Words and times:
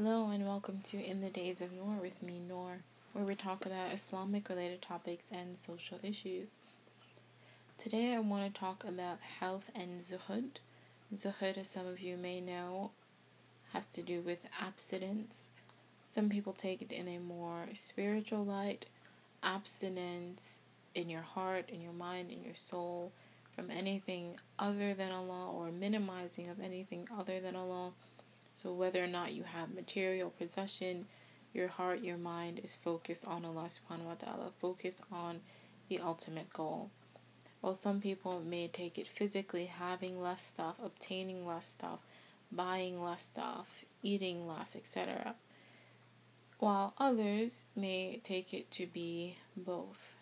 Hello 0.00 0.30
and 0.30 0.46
welcome 0.46 0.78
to 0.84 1.04
In 1.04 1.22
the 1.22 1.28
Days 1.28 1.60
of 1.60 1.72
Noor 1.72 1.96
with 2.00 2.22
me, 2.22 2.38
Noor, 2.38 2.82
where 3.12 3.24
we 3.24 3.34
talk 3.34 3.66
about 3.66 3.92
Islamic 3.92 4.48
related 4.48 4.80
topics 4.80 5.24
and 5.32 5.58
social 5.58 5.98
issues. 6.04 6.58
Today 7.78 8.14
I 8.14 8.20
want 8.20 8.54
to 8.54 8.60
talk 8.60 8.84
about 8.84 9.18
health 9.40 9.72
and 9.74 10.00
zuhud. 10.00 10.58
Zuhud, 11.12 11.58
as 11.58 11.66
some 11.66 11.88
of 11.88 11.98
you 11.98 12.16
may 12.16 12.40
know, 12.40 12.92
has 13.72 13.86
to 13.86 14.02
do 14.02 14.20
with 14.20 14.38
abstinence. 14.62 15.48
Some 16.10 16.28
people 16.28 16.52
take 16.52 16.80
it 16.80 16.92
in 16.92 17.08
a 17.08 17.18
more 17.18 17.66
spiritual 17.74 18.44
light, 18.44 18.86
abstinence 19.42 20.60
in 20.94 21.10
your 21.10 21.22
heart, 21.22 21.70
in 21.70 21.80
your 21.80 21.92
mind, 21.92 22.30
in 22.30 22.44
your 22.44 22.54
soul 22.54 23.10
from 23.52 23.68
anything 23.68 24.38
other 24.60 24.94
than 24.94 25.10
Allah 25.10 25.50
or 25.50 25.72
minimizing 25.72 26.46
of 26.46 26.60
anything 26.60 27.08
other 27.18 27.40
than 27.40 27.56
Allah 27.56 27.90
so, 28.58 28.72
whether 28.72 29.04
or 29.04 29.06
not 29.06 29.34
you 29.34 29.44
have 29.44 29.72
material 29.72 30.30
possession, 30.30 31.06
your 31.54 31.68
heart, 31.68 32.02
your 32.02 32.16
mind 32.16 32.60
is 32.64 32.74
focused 32.74 33.24
on 33.24 33.44
Allah 33.44 33.66
subhanahu 33.68 34.06
wa 34.06 34.14
ta'ala, 34.14 34.50
focused 34.58 35.04
on 35.12 35.42
the 35.88 36.00
ultimate 36.00 36.52
goal. 36.52 36.90
While 37.60 37.76
some 37.76 38.00
people 38.00 38.40
may 38.40 38.66
take 38.66 38.98
it 38.98 39.06
physically, 39.06 39.66
having 39.66 40.20
less 40.20 40.44
stuff, 40.44 40.80
obtaining 40.82 41.46
less 41.46 41.68
stuff, 41.68 42.00
buying 42.50 43.00
less 43.00 43.22
stuff, 43.22 43.84
eating 44.02 44.48
less, 44.48 44.74
etc., 44.74 45.36
while 46.58 46.94
others 46.98 47.68
may 47.76 48.20
take 48.24 48.52
it 48.52 48.72
to 48.72 48.86
be 48.88 49.36
both. 49.56 50.16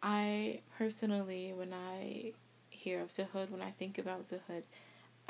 I 0.00 0.60
personally, 0.78 1.52
when 1.52 1.72
I 1.74 2.34
hear 2.68 3.00
of 3.00 3.08
Zuhud, 3.08 3.50
when 3.50 3.60
I 3.60 3.70
think 3.70 3.98
about 3.98 4.22
Zuhud, 4.22 4.62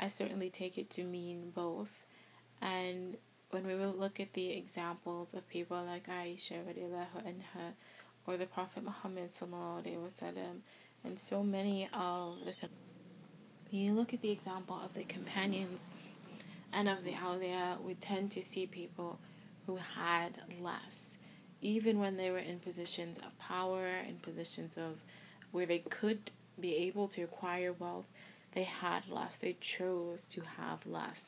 I 0.01 0.07
certainly 0.07 0.49
take 0.49 0.77
it 0.77 0.89
to 0.91 1.03
mean 1.03 1.51
both. 1.53 2.05
And 2.61 3.17
when 3.51 3.65
we 3.67 3.75
will 3.75 3.93
look 3.93 4.19
at 4.19 4.33
the 4.33 4.51
examples 4.51 5.33
of 5.33 5.47
people 5.47 5.81
like 5.83 6.07
Aisha 6.07 6.63
radiallahu 6.65 7.23
anha 7.25 7.73
or 8.25 8.37
the 8.37 8.47
Prophet 8.47 8.83
Muhammad 8.83 9.29
wasallam 9.31 10.61
and 11.03 11.17
so 11.17 11.43
many 11.43 11.87
of 11.93 12.37
the 12.45 12.53
you 13.71 13.93
look 13.93 14.13
at 14.13 14.21
the 14.21 14.31
example 14.31 14.79
of 14.83 14.93
the 14.93 15.03
companions 15.05 15.85
and 16.73 16.89
of 16.89 17.03
the 17.05 17.13
awliya, 17.13 17.81
we 17.81 17.93
tend 17.95 18.31
to 18.31 18.41
see 18.41 18.65
people 18.65 19.19
who 19.65 19.77
had 19.77 20.31
less, 20.59 21.17
even 21.61 21.99
when 21.99 22.17
they 22.17 22.31
were 22.31 22.37
in 22.37 22.59
positions 22.59 23.17
of 23.19 23.37
power, 23.39 23.87
in 24.07 24.17
positions 24.17 24.77
of 24.77 24.99
where 25.51 25.65
they 25.65 25.79
could 25.79 26.31
be 26.59 26.75
able 26.75 27.07
to 27.09 27.23
acquire 27.23 27.73
wealth, 27.73 28.07
they 28.53 28.63
had 28.63 29.09
less. 29.09 29.37
They 29.37 29.55
chose 29.59 30.27
to 30.27 30.41
have 30.41 30.85
less. 30.85 31.27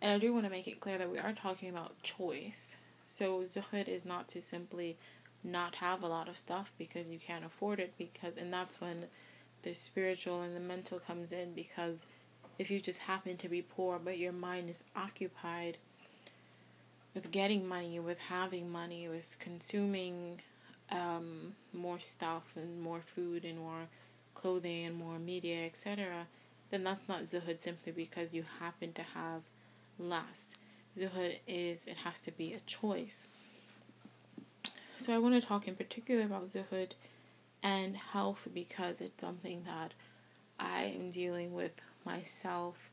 And 0.00 0.12
I 0.12 0.18
do 0.18 0.32
want 0.32 0.44
to 0.44 0.50
make 0.50 0.68
it 0.68 0.80
clear 0.80 0.98
that 0.98 1.10
we 1.10 1.18
are 1.18 1.32
talking 1.32 1.70
about 1.70 2.00
choice. 2.02 2.76
So 3.04 3.40
zuhud 3.40 3.88
is 3.88 4.04
not 4.04 4.28
to 4.28 4.42
simply 4.42 4.96
not 5.42 5.76
have 5.76 6.02
a 6.02 6.08
lot 6.08 6.28
of 6.28 6.36
stuff 6.36 6.72
because 6.78 7.08
you 7.08 7.18
can't 7.18 7.44
afford 7.44 7.80
it 7.80 7.94
because 7.96 8.36
and 8.36 8.52
that's 8.52 8.80
when 8.80 9.06
the 9.62 9.72
spiritual 9.72 10.42
and 10.42 10.54
the 10.54 10.60
mental 10.60 10.98
comes 10.98 11.32
in 11.32 11.52
because 11.54 12.06
if 12.58 12.70
you 12.72 12.80
just 12.80 12.98
happen 12.98 13.36
to 13.36 13.48
be 13.48 13.62
poor 13.62 14.00
but 14.04 14.18
your 14.18 14.32
mind 14.32 14.68
is 14.68 14.82
occupied 14.96 15.78
with 17.14 17.30
getting 17.30 17.66
money, 17.66 17.98
with 17.98 18.18
having 18.18 18.70
money, 18.70 19.08
with 19.08 19.36
consuming 19.40 20.40
um, 20.90 21.54
more 21.72 21.98
stuff 21.98 22.52
and 22.56 22.80
more 22.80 23.00
food 23.00 23.44
and 23.44 23.58
more 23.58 23.88
clothing 24.40 24.84
and 24.84 24.96
more 24.96 25.18
media, 25.18 25.64
etc., 25.64 26.26
then 26.70 26.84
that's 26.84 27.08
not 27.08 27.22
zuhud 27.22 27.60
simply 27.60 27.92
because 27.92 28.34
you 28.34 28.44
happen 28.60 28.92
to 28.92 29.02
have 29.02 29.42
less. 29.98 30.46
Zuhud 30.96 31.38
is, 31.46 31.86
it 31.86 31.98
has 31.98 32.20
to 32.22 32.30
be 32.30 32.52
a 32.52 32.60
choice. 32.60 33.30
So 34.96 35.14
I 35.14 35.18
want 35.18 35.40
to 35.40 35.46
talk 35.46 35.66
in 35.66 35.76
particular 35.76 36.24
about 36.24 36.48
zuhud 36.48 36.92
and 37.62 37.96
health 37.96 38.48
because 38.52 39.00
it's 39.00 39.20
something 39.20 39.62
that 39.66 39.94
I 40.58 40.94
am 40.98 41.10
dealing 41.10 41.54
with 41.54 41.86
myself 42.04 42.90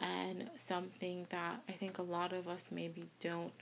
and 0.00 0.50
something 0.54 1.26
that 1.30 1.60
I 1.68 1.72
think 1.72 1.98
a 1.98 2.02
lot 2.02 2.32
of 2.32 2.48
us 2.48 2.70
maybe 2.70 3.04
don't 3.20 3.52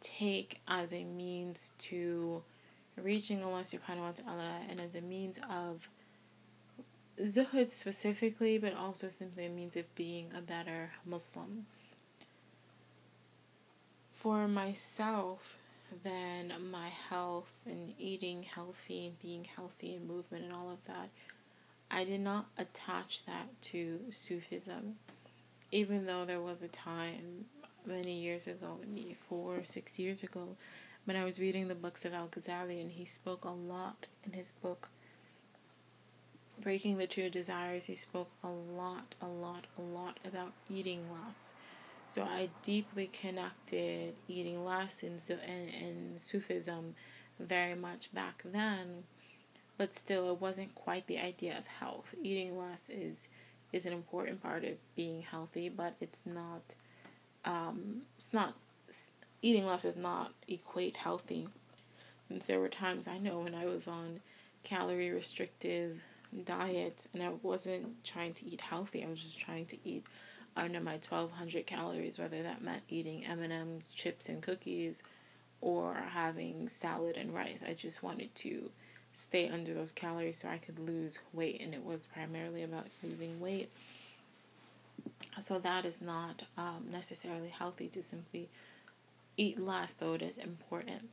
take 0.00 0.60
as 0.68 0.92
a 0.92 1.04
means 1.04 1.72
to 1.78 2.42
reaching 2.96 3.42
Allah 3.42 3.60
subhanahu 3.60 3.98
wa 3.98 4.12
ta'ala 4.12 4.60
and 4.68 4.80
as 4.80 4.94
a 4.94 5.00
means 5.00 5.38
of 5.50 5.88
Zuhud 7.20 7.70
specifically, 7.70 8.58
but 8.58 8.74
also 8.74 9.08
simply 9.08 9.48
means 9.48 9.76
of 9.76 9.94
being 9.94 10.30
a 10.36 10.42
better 10.42 10.90
Muslim. 11.04 11.66
For 14.12 14.46
myself, 14.46 15.58
then 16.02 16.52
my 16.70 16.88
health 16.88 17.54
and 17.64 17.94
eating 17.98 18.42
healthy 18.42 19.06
and 19.06 19.18
being 19.20 19.44
healthy 19.44 19.94
and 19.94 20.06
movement 20.06 20.44
and 20.44 20.52
all 20.52 20.70
of 20.70 20.84
that, 20.86 21.08
I 21.90 22.04
did 22.04 22.20
not 22.20 22.46
attach 22.58 23.24
that 23.26 23.60
to 23.62 24.00
Sufism. 24.10 24.96
Even 25.70 26.06
though 26.06 26.24
there 26.24 26.40
was 26.40 26.62
a 26.62 26.68
time 26.68 27.46
many 27.86 28.20
years 28.20 28.46
ago, 28.46 28.78
maybe 28.92 29.14
four 29.14 29.56
or 29.56 29.64
six 29.64 29.98
years 29.98 30.22
ago, 30.22 30.56
when 31.04 31.16
I 31.16 31.24
was 31.24 31.40
reading 31.40 31.68
the 31.68 31.74
books 31.74 32.04
of 32.04 32.12
Al 32.12 32.28
Ghazali 32.28 32.80
and 32.80 32.90
he 32.90 33.04
spoke 33.04 33.44
a 33.44 33.50
lot 33.50 34.06
in 34.24 34.32
his 34.32 34.52
book 34.52 34.88
Breaking 36.60 36.96
the 36.96 37.06
Two 37.06 37.28
Desires, 37.28 37.84
he 37.84 37.94
spoke 37.94 38.30
a 38.42 38.48
lot, 38.48 39.14
a 39.20 39.26
lot, 39.26 39.66
a 39.78 39.82
lot 39.82 40.18
about 40.24 40.52
eating 40.70 41.00
less. 41.12 41.54
So 42.08 42.22
I 42.22 42.48
deeply 42.62 43.08
connected 43.08 44.14
eating 44.28 44.64
less 44.64 45.02
and, 45.02 45.20
and, 45.28 45.68
and 45.74 46.20
Sufism 46.20 46.94
very 47.38 47.74
much 47.74 48.12
back 48.14 48.42
then. 48.44 49.04
But 49.76 49.94
still, 49.94 50.30
it 50.32 50.40
wasn't 50.40 50.74
quite 50.74 51.06
the 51.06 51.18
idea 51.18 51.58
of 51.58 51.66
health. 51.66 52.14
Eating 52.22 52.56
less 52.56 52.88
is 52.88 53.28
is 53.72 53.84
an 53.84 53.92
important 53.92 54.42
part 54.42 54.64
of 54.64 54.72
being 54.94 55.22
healthy, 55.22 55.68
but 55.68 55.96
it's 56.00 56.24
not. 56.24 56.74
Um, 57.44 58.02
it's 58.16 58.32
not. 58.32 58.54
Eating 59.42 59.66
less 59.66 59.82
does 59.82 59.98
not 59.98 60.32
equate 60.48 60.96
healthy. 60.96 61.48
And 62.30 62.40
there 62.42 62.60
were 62.60 62.68
times 62.68 63.06
I 63.06 63.18
know 63.18 63.40
when 63.40 63.54
I 63.54 63.66
was 63.66 63.86
on 63.86 64.20
calorie 64.62 65.10
restrictive 65.10 66.02
diet 66.44 67.06
and 67.12 67.22
I 67.22 67.30
wasn't 67.42 68.04
trying 68.04 68.34
to 68.34 68.46
eat 68.46 68.60
healthy. 68.60 69.04
I 69.04 69.08
was 69.08 69.22
just 69.22 69.38
trying 69.38 69.66
to 69.66 69.78
eat 69.84 70.04
under 70.56 70.80
my 70.80 70.92
1200 70.92 71.66
calories, 71.66 72.18
whether 72.18 72.42
that 72.42 72.62
meant 72.62 72.82
eating 72.88 73.24
M&Ms, 73.24 73.90
chips 73.92 74.28
and 74.28 74.42
cookies 74.42 75.02
or 75.60 75.94
having 75.94 76.68
salad 76.68 77.16
and 77.16 77.34
rice. 77.34 77.62
I 77.66 77.74
just 77.74 78.02
wanted 78.02 78.34
to 78.36 78.70
stay 79.12 79.48
under 79.48 79.74
those 79.74 79.92
calories 79.92 80.38
so 80.38 80.48
I 80.48 80.58
could 80.58 80.78
lose 80.78 81.20
weight 81.32 81.60
and 81.60 81.74
it 81.74 81.84
was 81.84 82.06
primarily 82.06 82.62
about 82.62 82.86
losing 83.02 83.40
weight. 83.40 83.70
So 85.40 85.58
that 85.58 85.84
is 85.84 86.02
not 86.02 86.42
um, 86.56 86.86
necessarily 86.90 87.48
healthy 87.48 87.88
to 87.90 88.02
simply 88.02 88.48
eat 89.36 89.58
less, 89.58 89.94
though 89.94 90.14
it 90.14 90.22
is 90.22 90.38
important. 90.38 91.10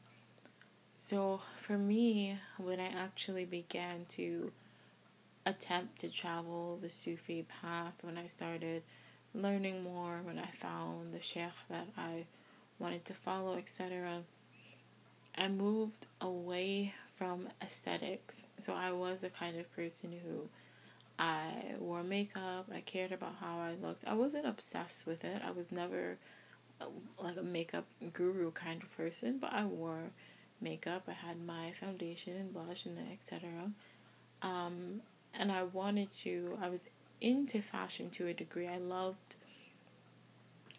So 0.97 1.41
for 1.57 1.77
me, 1.77 2.37
when 2.57 2.79
I 2.79 2.87
actually 2.87 3.45
began 3.45 4.05
to 4.09 4.51
attempt 5.45 5.99
to 5.99 6.09
travel 6.09 6.77
the 6.81 6.89
Sufi 6.89 7.45
path 7.61 7.95
when 8.01 8.17
I 8.17 8.25
started 8.25 8.83
learning 9.33 9.83
more, 9.83 10.21
when 10.23 10.39
I 10.39 10.45
found 10.45 11.13
the 11.13 11.19
sheikh 11.19 11.67
that 11.69 11.87
I 11.97 12.25
wanted 12.79 13.05
to 13.05 13.13
follow, 13.13 13.57
etc. 13.57 14.21
I 15.37 15.47
moved 15.47 16.05
away 16.21 16.93
from 17.15 17.47
aesthetics. 17.61 18.45
So 18.57 18.73
I 18.73 18.91
was 18.91 19.21
the 19.21 19.29
kind 19.29 19.59
of 19.59 19.71
person 19.75 20.11
who 20.23 20.49
I 21.19 21.75
wore 21.79 22.03
makeup, 22.03 22.67
I 22.73 22.81
cared 22.81 23.11
about 23.11 23.35
how 23.39 23.59
I 23.59 23.75
looked. 23.81 24.03
I 24.07 24.13
wasn't 24.13 24.47
obsessed 24.47 25.05
with 25.05 25.23
it. 25.23 25.41
I 25.45 25.51
was 25.51 25.71
never 25.71 26.17
uh, 26.81 26.85
like 27.21 27.37
a 27.37 27.43
makeup 27.43 27.85
guru 28.13 28.51
kind 28.51 28.81
of 28.81 28.95
person, 28.97 29.37
but 29.39 29.53
I 29.53 29.65
wore 29.65 30.11
makeup. 30.59 31.03
I 31.07 31.13
had 31.13 31.39
my 31.45 31.71
foundation 31.79 32.35
and 32.35 32.53
blush 32.53 32.85
and 32.85 32.97
etc. 33.11 33.49
Um, 34.41 35.01
and 35.33 35.51
I 35.51 35.63
wanted 35.63 36.11
to, 36.13 36.57
I 36.61 36.69
was 36.69 36.89
into 37.21 37.61
fashion 37.61 38.09
to 38.11 38.27
a 38.27 38.33
degree. 38.33 38.67
I 38.67 38.77
loved 38.77 39.35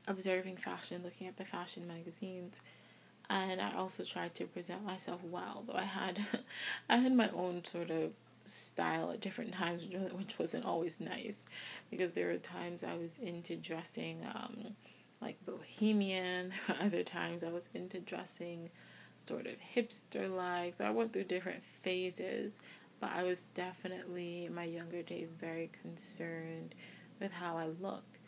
observing 0.07 0.57
fashion, 0.57 1.03
looking 1.03 1.27
at 1.27 1.37
the 1.37 1.45
fashion 1.45 1.87
magazines. 1.89 2.61
And 3.31 3.61
I 3.61 3.73
also 3.75 4.05
tried 4.05 4.35
to 4.35 4.45
present 4.45 4.85
myself 4.85 5.21
well, 5.25 5.65
though 5.67 5.79
I 5.79 5.85
had 5.85 6.21
I 6.91 6.99
had 6.99 7.15
my 7.15 7.31
own 7.31 7.65
sort 7.65 7.91
of 7.91 8.13
style 8.45 9.11
at 9.13 9.21
different 9.21 9.55
times, 9.55 9.83
which 10.13 10.39
wasn't 10.39 10.67
always 10.67 11.01
nice, 11.01 11.47
because 11.91 12.13
there 12.13 12.29
were 12.29 12.37
times 12.37 12.85
I 12.85 12.97
was 12.97 13.19
into 13.19 13.57
dressing 13.57 14.21
um, 14.35 14.77
like 15.23 15.37
bohemian. 15.47 16.53
Other 16.81 17.03
times 17.03 17.43
I 17.43 17.51
was 17.51 17.71
into 17.75 17.99
dressing 18.01 18.69
sort 19.25 19.47
of 19.47 19.55
hipster 19.75 20.31
like. 20.31 20.75
So 20.75 20.85
I 20.85 20.91
went 20.91 21.15
through 21.15 21.25
different 21.25 21.65
phases 21.65 22.61
but 23.05 23.13
I 23.15 23.23
was 23.23 23.49
definitely 23.53 24.47
in 24.47 24.55
my 24.55 24.65
younger 24.65 25.03
days 25.03 25.37
very 25.39 25.71
concerned 25.83 26.75
with 27.21 27.35
how 27.35 27.59
I 27.59 27.67
looked. 27.79 28.19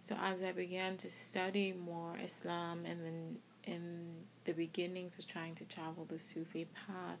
So 0.00 0.14
as 0.22 0.42
I 0.42 0.52
began 0.52 0.98
to 0.98 1.08
study 1.08 1.72
more 1.72 2.14
Islam 2.22 2.84
and 2.84 3.02
then 3.02 3.38
in 3.64 4.16
the 4.44 4.52
beginnings 4.52 5.18
of 5.18 5.26
trying 5.26 5.54
to 5.54 5.64
travel 5.66 6.04
the 6.04 6.18
Sufi 6.18 6.66
path, 6.86 7.20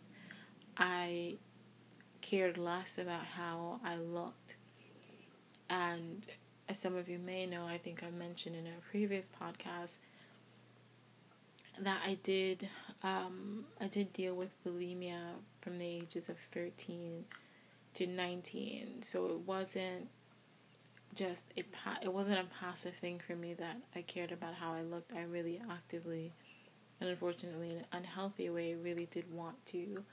I 0.76 1.36
cared 2.20 2.58
less 2.58 2.98
about 2.98 3.24
how 3.24 3.80
I 3.82 3.96
looked. 3.96 4.56
And 5.70 6.26
as 6.68 6.78
some 6.78 6.94
of 6.94 7.08
you 7.08 7.18
may 7.18 7.46
know, 7.46 7.64
I 7.64 7.78
think 7.78 8.04
I 8.04 8.10
mentioned 8.10 8.54
in 8.54 8.66
a 8.66 8.90
previous 8.90 9.30
podcast 9.40 9.96
that 11.80 12.02
I 12.06 12.18
did 12.22 12.68
um, 13.02 13.64
I 13.80 13.86
did 13.86 14.12
deal 14.12 14.34
with 14.34 14.54
bulimia 14.64 15.20
from 15.60 15.78
the 15.78 15.86
ages 15.86 16.28
of 16.28 16.38
13 16.38 17.24
to 17.94 18.06
19. 18.06 19.02
So 19.02 19.26
it 19.26 19.40
wasn't 19.40 20.08
just 21.14 21.52
a 21.56 21.62
pa- 21.62 21.98
it 22.02 22.12
wasn't 22.12 22.38
a 22.38 22.44
passive 22.60 22.94
thing 22.94 23.20
for 23.24 23.34
me 23.34 23.54
that 23.54 23.76
I 23.94 24.02
cared 24.02 24.32
about 24.32 24.54
how 24.54 24.72
I 24.72 24.82
looked. 24.82 25.12
I 25.14 25.22
really 25.22 25.60
actively 25.70 26.32
and 27.00 27.10
unfortunately 27.10 27.70
in 27.70 27.76
an 27.78 27.84
unhealthy 27.92 28.50
way 28.50 28.74
really 28.74 29.06
did 29.06 29.32
want 29.32 29.64
to 29.66 30.04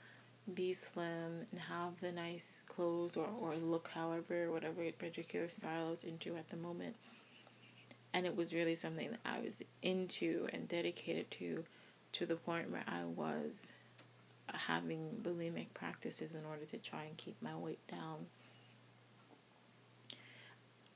be 0.54 0.72
slim 0.72 1.44
and 1.50 1.60
have 1.68 2.00
the 2.00 2.12
nice 2.12 2.62
clothes 2.68 3.16
or, 3.16 3.28
or 3.40 3.56
look 3.56 3.90
however 3.92 4.50
whatever 4.52 4.88
particular 4.92 5.48
style 5.48 5.88
I 5.88 5.90
was 5.90 6.04
into 6.04 6.36
at 6.36 6.48
the 6.50 6.56
moment 6.56 6.94
and 8.14 8.24
it 8.24 8.36
was 8.36 8.54
really 8.54 8.76
something 8.76 9.10
that 9.10 9.20
I 9.24 9.40
was 9.40 9.62
into 9.82 10.48
and 10.52 10.68
dedicated 10.68 11.30
to 11.32 11.64
to 12.18 12.26
the 12.26 12.36
point 12.36 12.70
where 12.70 12.84
I 12.86 13.04
was 13.04 13.72
having 14.52 15.20
bulimic 15.22 15.66
practices 15.74 16.34
in 16.34 16.44
order 16.44 16.64
to 16.66 16.78
try 16.78 17.04
and 17.04 17.16
keep 17.16 17.40
my 17.42 17.56
weight 17.56 17.84
down 17.88 18.26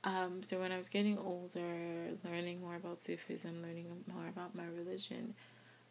um, 0.03 0.41
so 0.41 0.59
when 0.59 0.71
I 0.71 0.77
was 0.77 0.89
getting 0.89 1.17
older, 1.17 2.09
learning 2.25 2.61
more 2.61 2.75
about 2.75 3.03
Sufism, 3.03 3.61
learning 3.61 3.85
more 4.11 4.27
about 4.27 4.55
my 4.55 4.65
religion, 4.65 5.35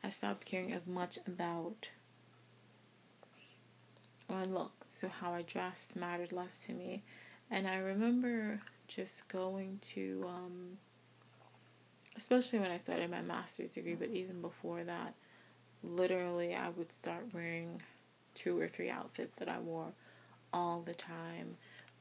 I 0.02 0.08
stopped 0.08 0.44
caring 0.46 0.72
as 0.72 0.88
much 0.88 1.18
about 1.28 1.88
my 4.28 4.42
looks, 4.44 4.90
so 4.90 5.08
how 5.08 5.32
I 5.32 5.42
dressed 5.42 5.94
mattered 5.94 6.32
less 6.32 6.66
to 6.66 6.72
me. 6.72 7.02
And 7.52 7.68
I 7.68 7.76
remember 7.76 8.58
just 8.88 9.28
going 9.28 9.78
to, 9.82 10.24
um, 10.26 10.78
especially 12.16 12.58
when 12.58 12.70
I 12.70 12.76
started 12.76 13.10
my 13.10 13.22
master's 13.22 13.72
degree, 13.72 13.94
but 13.94 14.10
even 14.10 14.40
before 14.40 14.84
that, 14.84 15.14
literally 15.82 16.54
I 16.54 16.70
would 16.70 16.92
start 16.92 17.26
wearing 17.32 17.80
two 18.34 18.58
or 18.58 18.68
three 18.68 18.90
outfits 18.90 19.38
that 19.38 19.48
I 19.48 19.58
wore 19.58 19.92
all 20.52 20.80
the 20.80 20.94
time. 20.94 21.56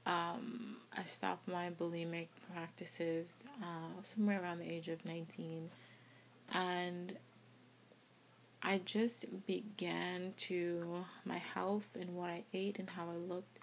Um, 0.05 0.77
I 0.97 1.03
stopped 1.03 1.47
my 1.47 1.69
bulimic 1.69 2.27
practices 2.53 3.43
uh, 3.61 4.01
somewhere 4.01 4.41
around 4.41 4.59
the 4.59 4.71
age 4.71 4.87
of 4.87 5.03
19. 5.05 5.69
And 6.53 7.15
I 8.63 8.81
just 8.85 9.45
began 9.45 10.33
to, 10.37 11.05
my 11.25 11.37
health 11.37 11.95
and 11.99 12.15
what 12.15 12.29
I 12.29 12.43
ate 12.53 12.79
and 12.79 12.89
how 12.89 13.09
I 13.09 13.15
looked 13.15 13.59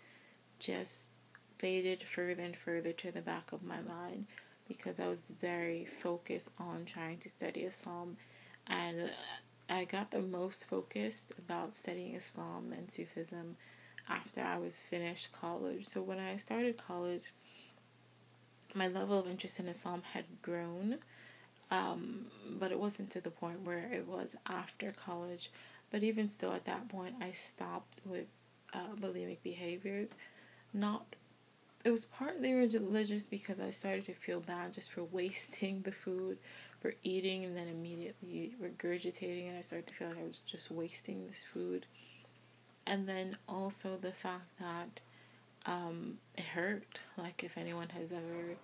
just 0.59 1.11
faded 1.59 2.03
further 2.03 2.43
and 2.43 2.57
further 2.57 2.93
to 2.93 3.11
the 3.11 3.21
back 3.21 3.53
of 3.53 3.63
my 3.63 3.81
mind 3.81 4.27
because 4.69 5.01
I 5.01 5.09
was 5.09 5.31
very 5.41 5.85
focused 5.85 6.51
on 6.59 6.85
trying 6.85 7.19
to 7.19 7.29
study 7.29 7.61
Islam. 7.63 8.17
And 8.67 9.11
I 9.69 9.85
got 9.85 10.11
the 10.11 10.23
most 10.23 10.67
focused 10.69 11.33
about 11.39 11.75
studying 11.75 12.15
Islam 12.15 12.73
and 12.77 12.91
Sufism 12.91 13.57
after 14.09 14.41
I 14.41 14.59
was 14.59 14.83
finished 14.83 15.33
college. 15.33 15.85
So 15.87 16.03
when 16.03 16.19
I 16.19 16.37
started 16.37 16.77
college, 16.77 17.33
my 18.75 18.89
level 18.89 19.19
of 19.19 19.27
interest 19.29 19.61
in 19.61 19.69
Islam 19.69 20.03
had 20.13 20.25
grown 20.43 20.99
um, 21.71 22.27
but 22.59 22.71
it 22.71 22.79
wasn't 22.79 23.11
to 23.11 23.21
the 23.21 23.31
point 23.31 23.63
where 23.63 23.91
it 23.93 24.07
was 24.07 24.37
after 24.47 24.93
college. 24.93 25.51
But 25.91 26.03
even 26.03 26.29
still, 26.29 26.53
at 26.53 26.65
that 26.67 26.89
point, 26.89 27.15
I 27.21 27.33
stopped 27.33 28.03
with 28.05 28.27
uh, 28.73 28.95
bulimic 29.01 29.43
behaviors. 29.43 30.15
Not, 30.73 31.05
it 31.87 31.93
was 31.93 32.05
partly 32.05 32.53
religious 32.53 33.29
because 33.29 33.61
I 33.61 33.71
started 33.71 34.07
to 34.07 34.13
feel 34.13 34.41
bad 34.41 34.75
just 34.75 34.91
for 34.91 35.05
wasting 35.05 35.83
the 35.83 35.93
food, 35.93 36.37
for 36.81 36.93
eating 37.05 37.45
and 37.45 37.57
then 37.57 37.69
immediately 37.69 38.57
regurgitating, 38.61 39.49
and 39.49 39.57
I 39.57 39.61
started 39.61 39.87
to 39.87 39.95
feel 39.95 40.09
like 40.09 40.19
I 40.19 40.27
was 40.27 40.41
just 40.41 40.73
wasting 40.73 41.25
this 41.29 41.45
food. 41.45 41.87
And 42.89 43.09
then 43.09 43.37
also 43.49 43.97
the 43.97 44.11
fact 44.11 44.59
that 44.59 44.99
um, 45.65 46.19
it 46.37 46.43
hurt. 46.43 46.99
Like 47.17 47.45
if 47.45 47.57
anyone 47.57 47.91
has 47.91 48.11
ever 48.11 48.57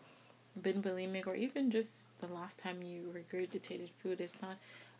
been 0.60 0.82
bulimic 0.82 1.28
or 1.28 1.36
even 1.36 1.70
just 1.70 2.08
the 2.20 2.26
last 2.26 2.58
time 2.58 2.82
you 2.82 3.04
regurgitated 3.16 3.88
food 4.02 4.20
it's 4.20 4.36
not 4.42 4.56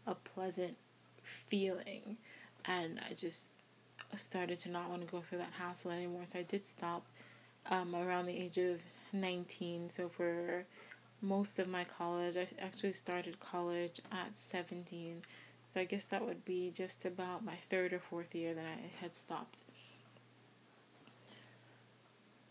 a 0.07 0.15
pleasant 0.15 0.75
feeling 1.23 2.17
and 2.65 2.99
i 3.11 3.13
just 3.13 3.57
started 4.17 4.59
to 4.59 4.71
not 4.71 4.89
want 4.89 5.03
to 5.03 5.07
go 5.09 5.21
through 5.21 5.37
that 5.37 5.53
hassle 5.59 5.91
anymore 5.91 6.23
so 6.25 6.39
i 6.39 6.43
did 6.43 6.65
stop 6.65 7.05
um, 7.71 7.95
around 7.95 8.27
the 8.27 8.39
age 8.39 8.59
of 8.59 8.81
19 9.13 9.89
so 9.89 10.09
for 10.09 10.65
most 11.21 11.59
of 11.59 11.69
my 11.69 11.85
college 11.85 12.37
i 12.37 12.47
actually 12.61 12.93
started 12.93 13.39
college 13.41 14.01
at 14.11 14.37
17 14.37 15.23
so 15.67 15.81
i 15.81 15.85
guess 15.85 16.05
that 16.07 16.25
would 16.25 16.45
be 16.45 16.73
just 16.75 17.05
about 17.05 17.45
my 17.45 17.57
third 17.71 17.93
or 17.93 17.99
fourth 17.99 18.35
year 18.35 18.55
that 18.55 18.67
i 18.67 19.03
had 19.03 19.15
stopped. 19.15 19.63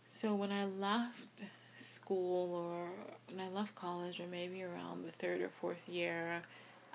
So 0.07 0.35
when 0.35 0.51
i 0.51 0.65
left 0.65 1.43
school 1.81 2.53
or 2.53 2.89
when 3.33 3.45
I 3.45 3.49
left 3.49 3.75
college 3.75 4.19
or 4.19 4.27
maybe 4.27 4.63
around 4.63 5.05
the 5.05 5.11
third 5.11 5.41
or 5.41 5.49
fourth 5.49 5.87
year, 5.89 6.41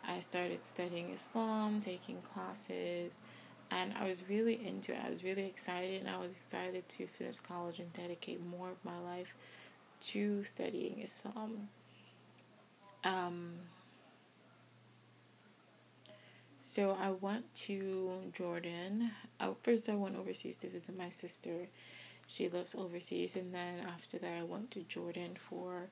I 0.07 0.21
started 0.21 0.65
studying 0.65 1.11
Islam, 1.11 1.81
taking 1.81 2.23
classes, 2.23 3.19
and 3.71 3.93
I 3.99 4.07
was 4.07 4.29
really 4.29 4.67
into 4.67 4.93
it. 4.93 4.99
I 5.05 5.11
was 5.11 5.25
really 5.25 5.47
excited, 5.47 6.01
and 6.01 6.11
I 6.11 6.19
was 6.19 6.37
excited 6.37 6.89
to 6.89 7.07
finish 7.07 7.39
college 7.41 7.79
and 7.79 7.93
dedicate 7.93 8.45
more 8.45 8.71
of 8.71 8.85
my 8.85 8.99
life 8.99 9.35
to 10.01 10.45
studying 10.45 11.01
Islam. 11.01 11.69
Um, 13.05 13.55
so 16.61 16.97
I 17.01 17.11
went 17.11 17.53
to 17.67 18.31
Jordan. 18.33 19.11
Uh, 19.41 19.53
first, 19.63 19.89
I 19.89 19.95
went 19.95 20.17
overseas 20.17 20.59
to 20.59 20.69
visit 20.69 20.97
my 20.97 21.11
sister 21.11 21.69
she 22.27 22.49
lives 22.49 22.75
overseas. 22.75 23.37
And 23.37 23.55
then 23.55 23.81
after 23.87 24.19
that, 24.19 24.39
I 24.39 24.43
went 24.43 24.71
to 24.73 24.81
Jordan 24.81 25.37
for 25.49 25.89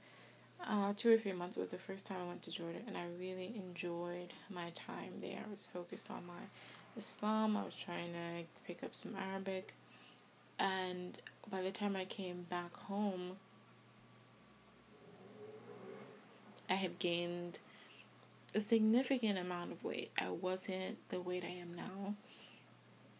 uh, 0.66 0.92
two 0.96 1.12
or 1.12 1.16
three 1.16 1.32
months. 1.32 1.56
It 1.56 1.60
was 1.60 1.70
the 1.70 1.78
first 1.78 2.06
time 2.06 2.18
I 2.22 2.28
went 2.28 2.42
to 2.42 2.50
Jordan, 2.50 2.82
and 2.86 2.96
I 2.96 3.04
really 3.18 3.54
enjoyed 3.56 4.32
my 4.50 4.70
time 4.70 5.12
there. 5.18 5.42
I 5.46 5.50
was 5.50 5.68
focused 5.72 6.10
on 6.10 6.26
my 6.26 6.42
Islam, 6.96 7.56
I 7.56 7.64
was 7.64 7.76
trying 7.76 8.12
to 8.12 8.44
pick 8.66 8.82
up 8.82 8.94
some 8.94 9.16
Arabic. 9.16 9.74
And 10.58 11.18
by 11.50 11.62
the 11.62 11.70
time 11.70 11.96
I 11.96 12.04
came 12.04 12.46
back 12.48 12.76
home, 12.76 13.36
I 16.70 16.74
had 16.74 16.98
gained 16.98 17.58
a 18.54 18.60
significant 18.60 19.38
amount 19.38 19.72
of 19.72 19.82
weight. 19.82 20.10
I 20.20 20.30
wasn't 20.30 20.98
the 21.08 21.20
weight 21.20 21.44
I 21.44 21.60
am 21.60 21.74
now, 21.74 22.14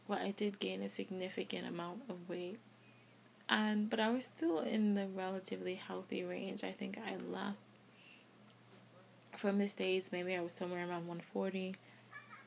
but 0.09 0.23
I 0.23 0.31
did 0.31 0.61
gain 0.61 0.81
a 0.81 0.89
significant 0.89 1.67
amount 1.67 2.03
of 2.09 2.29
weight 2.29 2.59
and 3.49 3.91
but 3.91 4.01
I 4.01 4.11
was 4.11 4.25
still 4.25 4.61
in 4.61 4.95
the 4.95 5.07
relatively 5.07 5.75
healthy 5.75 6.25
range. 6.25 6.65
I 6.65 6.73
think 6.73 6.99
I 6.99 7.17
left 7.17 7.57
from 9.37 9.59
the 9.59 9.69
States, 9.69 10.13
maybe 10.13 10.37
I 10.37 10.41
was 10.41 10.53
somewhere 10.53 10.81
around 10.81 11.07
140, 11.09 11.75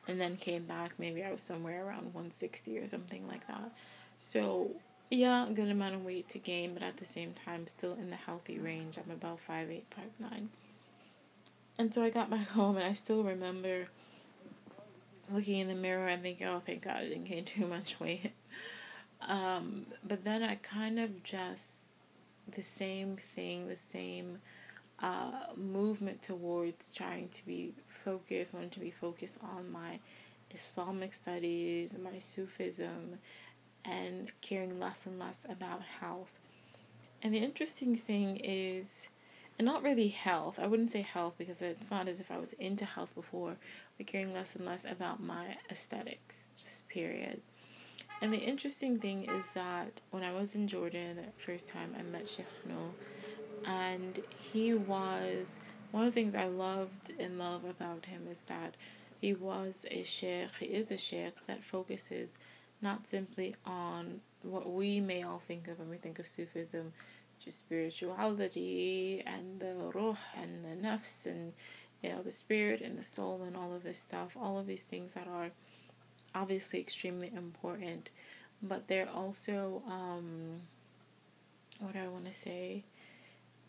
and 0.07 0.19
then 0.19 0.37
came 0.37 0.63
back, 0.63 0.93
maybe 0.97 1.23
I 1.23 1.31
was 1.31 1.41
somewhere 1.41 1.85
around 1.85 2.13
160 2.13 2.77
or 2.77 2.87
something 2.87 3.27
like 3.27 3.45
that. 3.47 3.71
So, 4.17 4.71
yeah, 5.09 5.47
good 5.53 5.69
amount 5.69 5.95
of 5.95 6.05
weight 6.05 6.29
to 6.29 6.39
gain, 6.39 6.73
but 6.73 6.83
at 6.83 6.97
the 6.97 7.05
same 7.05 7.33
time, 7.33 7.67
still 7.67 7.93
in 7.93 8.09
the 8.09 8.15
healthy 8.15 8.57
range. 8.57 8.97
I'm 8.97 9.11
about 9.11 9.39
5'8, 9.47 9.83
5'9. 10.21 10.47
And 11.77 11.93
so 11.93 12.03
I 12.03 12.09
got 12.09 12.29
back 12.29 12.47
home, 12.49 12.77
and 12.77 12.85
I 12.85 12.93
still 12.93 13.23
remember 13.23 13.87
looking 15.29 15.59
in 15.59 15.67
the 15.67 15.75
mirror 15.75 16.07
and 16.07 16.21
thinking, 16.21 16.47
oh, 16.47 16.61
thank 16.65 16.83
God 16.83 16.97
I 16.97 17.09
didn't 17.09 17.25
gain 17.25 17.45
too 17.45 17.67
much 17.67 17.99
weight. 17.99 18.31
Um, 19.21 19.87
but 20.03 20.23
then 20.23 20.43
I 20.43 20.55
kind 20.55 20.99
of 20.99 21.23
just 21.23 21.89
the 22.49 22.61
same 22.61 23.17
thing, 23.17 23.67
the 23.67 23.75
same 23.75 24.39
uh, 24.99 25.47
movement 25.55 26.21
towards 26.21 26.91
trying 26.91 27.29
to 27.29 27.45
be 27.45 27.73
focused, 28.07 28.53
wanting 28.53 28.69
to 28.69 28.79
be 28.79 28.89
focused 28.89 29.37
on 29.43 29.69
my 29.69 29.99
Islamic 30.51 31.13
studies, 31.13 31.97
my 31.97 32.19
Sufism, 32.19 33.19
and 33.83 34.31
caring 34.39 34.79
less 34.79 35.05
and 35.05 35.19
less 35.19 35.45
about 35.49 35.81
health. 35.81 36.39
And 37.21 37.33
the 37.33 37.39
interesting 37.39 37.97
thing 37.97 38.37
is, 38.37 39.09
and 39.59 39.65
not 39.65 39.83
really 39.83 40.07
health, 40.07 40.57
I 40.57 40.67
wouldn't 40.67 40.91
say 40.91 41.01
health 41.01 41.33
because 41.37 41.61
it's 41.61 41.91
not 41.91 42.07
as 42.07 42.21
if 42.21 42.31
I 42.31 42.37
was 42.37 42.53
into 42.53 42.85
health 42.85 43.13
before, 43.13 43.57
but 43.97 44.07
caring 44.07 44.33
less 44.33 44.55
and 44.55 44.65
less 44.65 44.85
about 44.85 45.21
my 45.21 45.57
aesthetics, 45.69 46.51
just 46.55 46.87
period. 46.87 47.41
And 48.21 48.31
the 48.31 48.39
interesting 48.39 48.99
thing 48.99 49.25
is 49.25 49.51
that 49.51 49.99
when 50.11 50.23
I 50.23 50.31
was 50.31 50.55
in 50.55 50.65
Jordan 50.69 51.17
that 51.17 51.39
first 51.39 51.67
time 51.67 51.93
I 51.99 52.03
met 52.03 52.25
Sheikh 52.25 52.45
and 53.65 54.19
he 54.39 54.75
was 54.75 55.59
one 55.91 56.03
of 56.03 56.13
the 56.13 56.19
things 56.19 56.35
I 56.35 56.47
loved 56.47 57.13
and 57.19 57.39
love 57.39 57.63
about 57.65 58.05
him 58.05 58.27
is 58.29 58.41
that 58.41 58.75
he 59.19 59.33
was 59.33 59.85
a 59.89 60.03
sheikh, 60.03 60.49
he 60.59 60.65
is 60.65 60.91
a 60.91 60.97
sheikh 60.97 61.33
that 61.47 61.63
focuses 61.63 62.37
not 62.81 63.07
simply 63.07 63.55
on 63.65 64.21
what 64.43 64.71
we 64.71 64.99
may 64.99 65.23
all 65.23 65.39
think 65.39 65.67
of 65.67 65.79
when 65.79 65.89
we 65.89 65.97
think 65.97 66.19
of 66.19 66.27
Sufism, 66.27 66.93
just 67.39 67.59
spirituality 67.59 69.23
and 69.25 69.59
the 69.59 69.73
ruh 69.93 70.15
and 70.35 70.63
the 70.63 70.87
nafs 70.87 71.25
and 71.25 71.53
you 72.01 72.09
know 72.09 72.21
the 72.21 72.31
spirit 72.31 72.81
and 72.81 72.97
the 72.97 73.03
soul 73.03 73.43
and 73.43 73.55
all 73.55 73.73
of 73.73 73.83
this 73.83 73.97
stuff, 73.97 74.37
all 74.39 74.57
of 74.57 74.67
these 74.67 74.83
things 74.83 75.13
that 75.13 75.27
are 75.27 75.49
obviously 76.35 76.79
extremely 76.79 77.31
important, 77.35 78.09
but 78.61 78.87
they're 78.87 79.09
also 79.09 79.81
um, 79.87 80.61
what 81.79 81.93
do 81.93 81.99
I 81.99 82.07
want 82.07 82.25
to 82.25 82.33
say. 82.33 82.83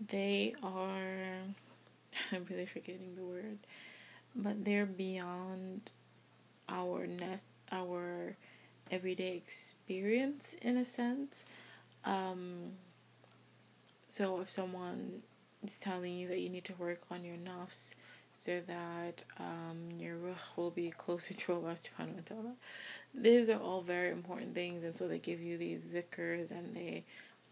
They 0.07 0.55
are. 0.63 1.55
I'm 2.33 2.47
really 2.49 2.67
forgetting 2.67 3.15
the 3.17 3.23
word, 3.23 3.59
but 4.35 4.65
they're 4.65 4.87
beyond 4.87 5.91
our 6.69 7.07
nest, 7.07 7.47
our 7.73 8.37
everyday 8.91 9.37
experience 9.37 10.55
in 10.63 10.77
a 10.77 10.85
sense. 10.85 11.45
Um, 12.05 12.73
so 14.09 14.41
if 14.41 14.49
someone 14.49 15.23
is 15.63 15.79
telling 15.81 16.17
you 16.17 16.29
that 16.29 16.41
you 16.41 16.49
need 16.49 16.65
to 16.65 16.75
work 16.75 17.03
on 17.11 17.25
your 17.25 17.37
nafs 17.37 17.95
so 18.35 18.61
that 18.69 19.25
um, 19.41 19.99
your 19.99 20.17
ruh 20.17 20.33
will 20.57 20.71
be 20.71 20.91
closer 20.91 21.35
to 21.35 21.55
Allah 21.55 21.73
subhanahu 21.73 22.15
wa 22.15 22.23
ta'ala. 22.25 22.53
These 23.13 23.51
are 23.51 23.59
all 23.59 23.83
very 23.83 24.11
important 24.11 24.55
things 24.55 24.85
and 24.85 24.97
so 24.97 25.09
they 25.09 25.19
give 25.19 25.41
you 25.41 25.59
these 25.59 25.85
zikrs 25.87 26.53
and 26.53 26.75
they 26.75 27.05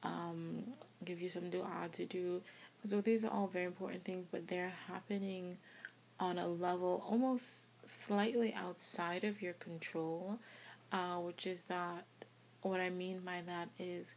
um, 0.05 0.63
give 1.05 1.21
you 1.21 1.29
some 1.29 1.51
dua 1.51 1.89
to 1.93 2.05
do. 2.05 2.41
So 2.85 3.01
these 3.01 3.25
are 3.25 3.33
all 3.33 3.49
very 3.49 3.65
important 3.65 4.05
things 4.05 4.27
but 4.31 4.47
they're 4.47 4.73
happening 4.89 5.59
on 6.19 6.39
a 6.39 6.47
level 6.47 7.05
almost 7.09 7.69
slightly 7.85 8.55
outside 8.55 9.25
of 9.25 9.43
your 9.43 9.53
control, 9.55 10.39
uh, 10.93 11.17
which 11.17 11.47
is 11.47 11.65
that 11.65 12.05
what 12.63 12.81
I 12.81 12.91
mean 12.91 13.21
by 13.21 13.43
that 13.47 13.69
is 13.79 14.15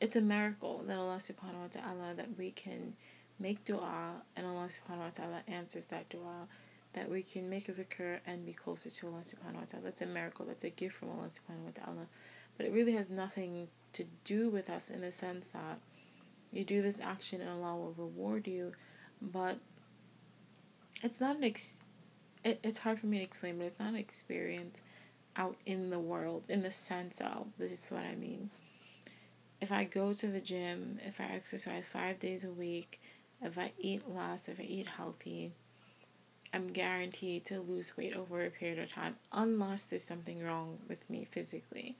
it's 0.00 0.16
a 0.16 0.20
miracle 0.20 0.84
that 0.86 0.96
Allah 0.96 1.16
subhanahu 1.16 1.60
wa 1.60 1.80
ta'ala 1.80 2.14
that 2.16 2.28
we 2.38 2.50
can 2.50 2.94
make 3.38 3.64
dua 3.64 4.22
and 4.36 4.46
Allah 4.46 4.68
subhanahu 4.68 4.98
wa 4.98 5.10
ta'ala 5.12 5.42
answers 5.48 5.86
that 5.88 6.08
dua 6.08 6.46
that 6.94 7.10
we 7.10 7.22
can 7.22 7.50
make 7.50 7.68
a 7.68 7.72
dhikr 7.72 8.18
and 8.26 8.46
be 8.46 8.52
closer 8.52 8.90
to 8.90 9.06
Allah 9.06 9.20
subhanahu 9.20 9.60
wa 9.60 9.66
ta'ala. 9.68 9.84
That's 9.84 10.02
a 10.02 10.06
miracle, 10.06 10.46
that's 10.46 10.64
a 10.64 10.70
gift 10.70 10.96
from 10.96 11.10
Allah 11.10 11.26
subhanahu 11.26 11.66
wa 11.66 11.84
ta'ala. 11.84 12.06
But 12.56 12.66
it 12.66 12.72
really 12.72 12.92
has 12.92 13.10
nothing 13.10 13.68
to 13.92 14.04
do 14.24 14.48
with 14.48 14.70
us 14.70 14.90
in 14.90 15.00
the 15.00 15.12
sense 15.12 15.48
that 15.48 15.78
you 16.52 16.64
do 16.64 16.82
this 16.82 17.00
action 17.00 17.40
and 17.40 17.50
Allah 17.50 17.76
will 17.76 17.94
reward 17.96 18.46
you, 18.46 18.72
but 19.20 19.58
it's 21.02 21.20
not 21.20 21.36
an 21.36 21.44
ex 21.44 21.82
it, 22.44 22.60
it's 22.62 22.78
hard 22.78 22.98
for 22.98 23.06
me 23.06 23.18
to 23.18 23.24
explain, 23.24 23.58
but 23.58 23.64
it's 23.64 23.78
not 23.78 23.88
an 23.88 23.96
experience 23.96 24.80
out 25.36 25.56
in 25.66 25.90
the 25.90 25.98
world 25.98 26.46
in 26.48 26.62
the 26.62 26.70
sense 26.70 27.20
of 27.20 27.46
this 27.58 27.84
is 27.86 27.90
what 27.90 28.04
I 28.04 28.14
mean. 28.14 28.50
If 29.60 29.72
I 29.72 29.84
go 29.84 30.12
to 30.12 30.26
the 30.26 30.40
gym, 30.40 30.98
if 31.04 31.20
I 31.20 31.24
exercise 31.24 31.88
five 31.88 32.18
days 32.18 32.44
a 32.44 32.50
week, 32.50 33.00
if 33.42 33.58
I 33.58 33.72
eat 33.78 34.08
less, 34.08 34.48
if 34.48 34.60
I 34.60 34.64
eat 34.64 34.88
healthy, 34.88 35.52
I'm 36.52 36.68
guaranteed 36.68 37.44
to 37.46 37.60
lose 37.60 37.96
weight 37.96 38.16
over 38.16 38.44
a 38.44 38.50
period 38.50 38.78
of 38.78 38.92
time 38.92 39.16
unless 39.32 39.86
there's 39.86 40.04
something 40.04 40.42
wrong 40.42 40.78
with 40.88 41.08
me 41.10 41.26
physically. 41.30 41.96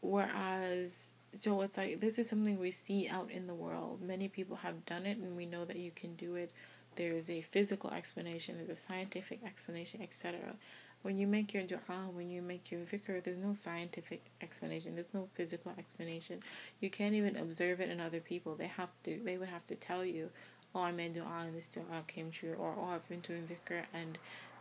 Whereas, 0.00 1.12
so 1.36 1.60
it's 1.60 1.76
like 1.76 2.00
this 2.00 2.18
is 2.18 2.28
something 2.28 2.58
we 2.58 2.70
see 2.70 3.08
out 3.08 3.30
in 3.30 3.46
the 3.46 3.54
world. 3.54 4.00
Many 4.00 4.28
people 4.28 4.56
have 4.56 4.86
done 4.86 5.06
it, 5.06 5.18
and 5.18 5.36
we 5.36 5.46
know 5.46 5.64
that 5.64 5.76
you 5.76 5.90
can 5.90 6.14
do 6.16 6.34
it. 6.36 6.50
There's 6.96 7.28
a 7.28 7.42
physical 7.42 7.90
explanation, 7.90 8.56
there's 8.56 8.70
a 8.70 8.74
scientific 8.74 9.40
explanation, 9.44 10.00
etc. 10.02 10.56
When 11.02 11.18
you 11.18 11.26
make 11.26 11.52
your 11.52 11.62
dua, 11.62 12.08
when 12.12 12.30
you 12.30 12.40
make 12.40 12.70
your 12.70 12.80
dhikr, 12.80 13.22
there's 13.22 13.38
no 13.38 13.52
scientific 13.52 14.22
explanation. 14.40 14.94
There's 14.94 15.12
no 15.12 15.28
physical 15.34 15.72
explanation. 15.78 16.40
You 16.80 16.90
can't 16.90 17.14
even 17.14 17.36
observe 17.36 17.80
it 17.80 17.90
in 17.90 18.00
other 18.00 18.20
people. 18.20 18.54
They 18.56 18.66
have 18.66 18.88
to. 19.04 19.20
They 19.22 19.36
would 19.36 19.48
have 19.48 19.64
to 19.66 19.76
tell 19.76 20.04
you, 20.04 20.30
"Oh, 20.74 20.80
I 20.80 20.92
made 20.92 21.12
dua 21.14 21.44
and 21.46 21.54
this 21.54 21.68
dua 21.68 22.02
came 22.06 22.30
true," 22.30 22.54
or 22.54 22.74
"Oh, 22.78 22.86
I've 22.86 23.08
been 23.08 23.20
doing 23.20 23.46
dhikr 23.46 23.84
and 23.92 24.18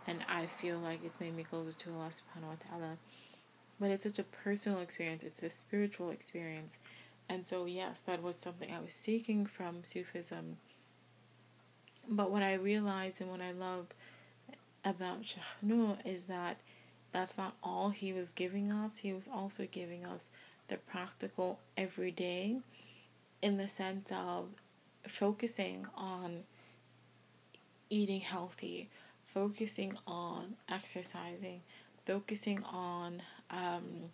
and 0.07 0.23
I 0.27 0.45
feel 0.45 0.77
like 0.77 1.03
it's 1.03 1.19
made 1.19 1.35
me 1.35 1.43
closer 1.43 1.71
to 1.71 1.93
Allah 1.93 2.09
Subhanahu 2.09 2.53
wa 2.53 2.59
Taala." 2.65 2.97
But 3.79 3.91
it's 3.91 4.03
such 4.03 4.19
a 4.19 4.23
personal 4.23 4.79
experience. 4.79 5.23
It's 5.23 5.43
a 5.43 5.49
spiritual 5.49 6.09
experience, 6.09 6.79
and 7.27 7.45
so 7.45 7.65
yes, 7.65 7.99
that 8.01 8.21
was 8.21 8.37
something 8.37 8.71
I 8.71 8.79
was 8.79 8.93
seeking 8.93 9.45
from 9.45 9.83
Sufism. 9.83 10.57
But 12.07 12.31
what 12.31 12.43
I 12.43 12.53
realized 12.53 13.21
and 13.21 13.31
what 13.31 13.41
I 13.41 13.51
love 13.51 13.87
about 14.83 15.25
Sheikh 15.25 15.41
Nuh 15.61 15.95
is 16.05 16.25
that 16.25 16.57
that's 17.11 17.37
not 17.37 17.55
all 17.63 17.89
he 17.89 18.13
was 18.13 18.31
giving 18.31 18.71
us. 18.71 18.97
He 18.97 19.13
was 19.13 19.27
also 19.27 19.67
giving 19.71 20.05
us 20.05 20.29
the 20.67 20.77
practical 20.77 21.59
everyday 21.77 22.57
in 23.41 23.57
the 23.57 23.67
sense 23.67 24.11
of 24.11 24.49
focusing 25.07 25.87
on 25.95 26.43
eating 27.89 28.21
healthy, 28.21 28.89
focusing 29.25 29.97
on 30.07 30.55
exercising, 30.69 31.61
focusing 32.05 32.63
on 32.63 33.21
um, 33.49 34.09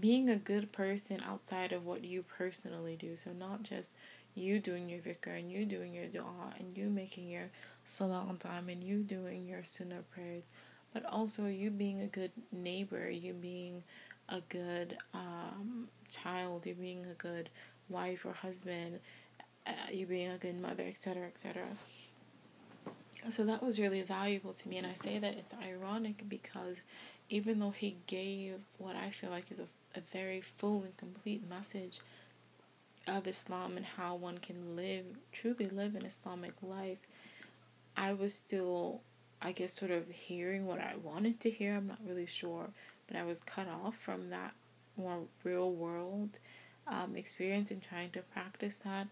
being 0.00 0.28
a 0.28 0.36
good 0.36 0.72
person 0.72 1.20
outside 1.26 1.72
of 1.72 1.84
what 1.84 2.04
you 2.04 2.22
personally 2.22 2.96
do. 2.96 3.16
So, 3.16 3.32
not 3.32 3.62
just 3.62 3.94
you 4.34 4.60
doing 4.60 4.88
your 4.88 5.00
dhikr 5.00 5.38
and 5.38 5.50
you 5.50 5.64
doing 5.66 5.94
your 5.94 6.06
dua 6.06 6.54
and 6.58 6.76
you 6.76 6.88
making 6.88 7.28
your 7.28 7.50
salah 7.84 8.24
on 8.28 8.36
time 8.36 8.68
and 8.68 8.82
you 8.84 8.98
doing 8.98 9.48
your 9.48 9.64
sunnah 9.64 10.02
prayers, 10.10 10.44
but 10.92 11.04
also 11.06 11.46
you 11.46 11.70
being 11.70 12.00
a 12.00 12.06
good 12.06 12.30
neighbor, 12.52 13.10
you 13.10 13.32
being 13.32 13.82
a 14.28 14.40
good 14.48 14.96
um, 15.14 15.88
child, 16.10 16.66
you 16.66 16.74
being 16.74 17.06
a 17.06 17.14
good 17.14 17.48
wife 17.88 18.24
or 18.24 18.32
husband, 18.32 19.00
uh, 19.66 19.72
you 19.92 20.06
being 20.06 20.30
a 20.30 20.38
good 20.38 20.60
mother, 20.60 20.84
etc., 20.84 21.26
etc. 21.26 21.64
So 23.28 23.44
that 23.44 23.62
was 23.62 23.80
really 23.80 24.02
valuable 24.02 24.52
to 24.52 24.68
me, 24.68 24.78
and 24.78 24.86
I 24.86 24.92
say 24.92 25.18
that 25.18 25.34
it's 25.34 25.54
ironic 25.54 26.28
because 26.28 26.82
even 27.28 27.60
though 27.60 27.70
he 27.70 27.96
gave 28.06 28.54
what 28.78 28.96
I 28.96 29.10
feel 29.10 29.30
like 29.30 29.50
is 29.50 29.60
a, 29.60 29.66
a 29.94 30.00
very 30.00 30.40
full 30.40 30.82
and 30.82 30.96
complete 30.96 31.48
message 31.48 32.00
of 33.06 33.26
Islam 33.26 33.76
and 33.76 33.86
how 33.86 34.14
one 34.14 34.38
can 34.38 34.76
live, 34.76 35.04
truly 35.32 35.68
live 35.68 35.94
an 35.94 36.04
Islamic 36.04 36.52
life, 36.62 36.98
I 37.96 38.12
was 38.12 38.34
still, 38.34 39.00
I 39.42 39.52
guess, 39.52 39.72
sort 39.72 39.90
of 39.90 40.08
hearing 40.08 40.66
what 40.66 40.80
I 40.80 40.94
wanted 41.02 41.40
to 41.40 41.50
hear. 41.50 41.76
I'm 41.76 41.88
not 41.88 41.98
really 42.06 42.26
sure, 42.26 42.70
but 43.06 43.16
I 43.16 43.24
was 43.24 43.42
cut 43.42 43.66
off 43.68 43.96
from 43.96 44.30
that 44.30 44.54
more 44.96 45.20
real 45.44 45.72
world 45.72 46.38
um, 46.86 47.16
experience 47.16 47.70
and 47.70 47.82
trying 47.82 48.10
to 48.10 48.20
practice 48.20 48.76
that, 48.78 49.08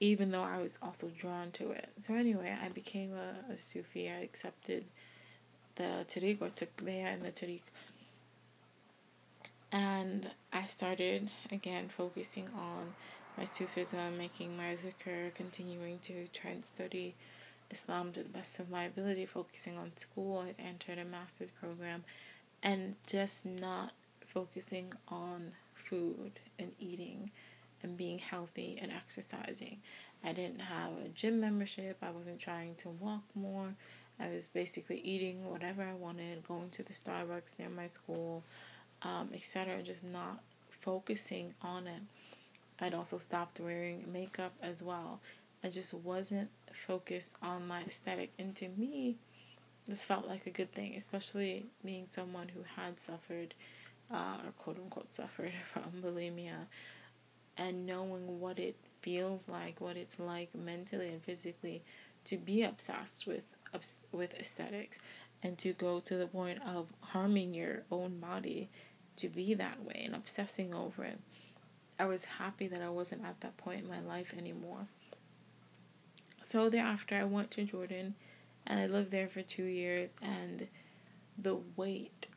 even 0.00 0.30
though 0.30 0.42
I 0.42 0.58
was 0.58 0.78
also 0.82 1.08
drawn 1.08 1.50
to 1.52 1.70
it. 1.70 1.88
So, 1.98 2.14
anyway, 2.14 2.56
I 2.62 2.68
became 2.68 3.12
a, 3.12 3.52
a 3.52 3.56
Sufi. 3.56 4.08
I 4.08 4.20
accepted 4.22 4.84
the 5.78 6.04
tariq 6.06 6.42
or 6.42 6.50
took 6.50 6.76
bayah 6.84 7.14
in 7.14 7.22
the 7.22 7.30
tariq. 7.30 7.62
And 9.70 10.30
I 10.52 10.64
started 10.64 11.30
again 11.50 11.88
focusing 11.88 12.48
on 12.56 12.94
my 13.36 13.44
Sufism, 13.44 14.18
making 14.18 14.56
my 14.56 14.76
dhikr, 14.76 15.34
continuing 15.34 15.98
to 16.00 16.26
try 16.28 16.50
and 16.50 16.64
study 16.64 17.14
Islam 17.70 18.12
to 18.12 18.22
the 18.22 18.28
best 18.28 18.58
of 18.60 18.70
my 18.70 18.84
ability, 18.84 19.26
focusing 19.26 19.78
on 19.78 19.96
school. 19.96 20.44
I 20.46 20.60
entered 20.62 20.98
a 20.98 21.04
master's 21.04 21.50
program 21.50 22.04
and 22.62 22.96
just 23.06 23.46
not 23.46 23.92
focusing 24.26 24.92
on 25.08 25.52
food 25.74 26.32
and 26.58 26.72
eating 26.80 27.30
and 27.82 27.96
being 27.96 28.18
healthy 28.18 28.78
and 28.80 28.90
exercising. 28.90 29.78
I 30.24 30.32
didn't 30.32 30.60
have 30.60 30.90
a 31.04 31.08
gym 31.08 31.40
membership. 31.40 31.98
I 32.02 32.10
wasn't 32.10 32.40
trying 32.40 32.74
to 32.76 32.88
walk 32.88 33.22
more. 33.34 33.74
I 34.20 34.28
was 34.28 34.48
basically 34.48 35.00
eating 35.00 35.48
whatever 35.48 35.82
I 35.82 35.94
wanted, 35.94 36.46
going 36.46 36.70
to 36.70 36.82
the 36.82 36.92
Starbucks 36.92 37.58
near 37.58 37.68
my 37.68 37.86
school, 37.86 38.42
um, 39.02 39.30
etc. 39.32 39.82
Just 39.82 40.10
not 40.10 40.40
focusing 40.80 41.54
on 41.62 41.86
it. 41.86 42.02
I'd 42.80 42.94
also 42.94 43.18
stopped 43.18 43.60
wearing 43.60 44.04
makeup 44.12 44.52
as 44.62 44.82
well. 44.82 45.20
I 45.62 45.70
just 45.70 45.94
wasn't 45.94 46.50
focused 46.72 47.38
on 47.42 47.66
my 47.66 47.82
aesthetic. 47.82 48.32
And 48.38 48.54
to 48.56 48.68
me, 48.68 49.16
this 49.86 50.04
felt 50.04 50.28
like 50.28 50.46
a 50.46 50.50
good 50.50 50.72
thing, 50.72 50.94
especially 50.96 51.66
being 51.84 52.06
someone 52.06 52.48
who 52.48 52.60
had 52.76 53.00
suffered, 53.00 53.54
uh, 54.12 54.36
or 54.44 54.52
quote 54.58 54.78
unquote 54.78 55.12
suffered 55.12 55.52
from 55.72 56.02
bulimia, 56.02 56.66
and 57.56 57.86
knowing 57.86 58.40
what 58.40 58.58
it 58.58 58.76
feels 59.00 59.48
like, 59.48 59.80
what 59.80 59.96
it's 59.96 60.18
like 60.18 60.54
mentally 60.54 61.08
and 61.08 61.22
physically 61.22 61.82
to 62.24 62.36
be 62.36 62.62
obsessed 62.62 63.26
with 63.26 63.44
with 64.12 64.34
aesthetics 64.34 64.98
and 65.42 65.56
to 65.58 65.72
go 65.72 66.00
to 66.00 66.16
the 66.16 66.26
point 66.26 66.60
of 66.66 66.88
harming 67.00 67.54
your 67.54 67.82
own 67.90 68.18
body 68.18 68.68
to 69.16 69.28
be 69.28 69.54
that 69.54 69.82
way 69.84 70.02
and 70.04 70.14
obsessing 70.14 70.74
over 70.74 71.04
it 71.04 71.18
I 71.98 72.06
was 72.06 72.24
happy 72.24 72.68
that 72.68 72.80
I 72.80 72.90
wasn't 72.90 73.24
at 73.24 73.40
that 73.40 73.56
point 73.56 73.80
in 73.80 73.88
my 73.88 74.00
life 74.00 74.32
anymore. 74.36 74.86
So 76.42 76.70
thereafter, 76.70 77.16
I 77.16 77.24
went 77.24 77.50
to 77.52 77.64
Jordan 77.64 78.14
and 78.66 78.78
I 78.78 78.86
lived 78.86 79.10
there 79.10 79.28
for 79.28 79.42
two 79.42 79.64
years, 79.64 80.14
and 80.22 80.68
the 81.38 81.58
weight 81.76 82.28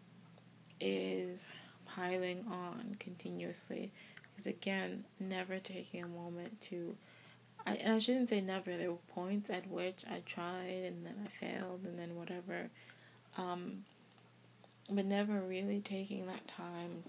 is 0.79 1.47
piling 1.85 2.45
on 2.49 2.95
continuously. 2.99 3.91
Because 4.23 4.47
again, 4.47 5.05
never 5.19 5.59
taking 5.59 6.03
a 6.03 6.07
moment 6.07 6.59
to, 6.61 6.95
I, 7.65 7.73
and 7.75 7.93
I 7.93 7.99
shouldn't 7.99 8.29
say 8.29 8.41
never, 8.41 8.75
there 8.77 8.91
were 8.91 8.97
points 9.13 9.49
at 9.49 9.69
which 9.69 10.03
I 10.09 10.21
tried 10.25 10.83
and 10.85 11.05
then 11.05 11.15
I 11.25 11.27
failed 11.27 11.81
and 11.85 11.97
then 11.97 12.15
whatever. 12.15 12.69
Um, 13.37 13.85
but 14.89 15.05
never 15.05 15.39
really 15.41 15.79
taking 15.79 16.27
that 16.27 16.47
time 16.47 17.03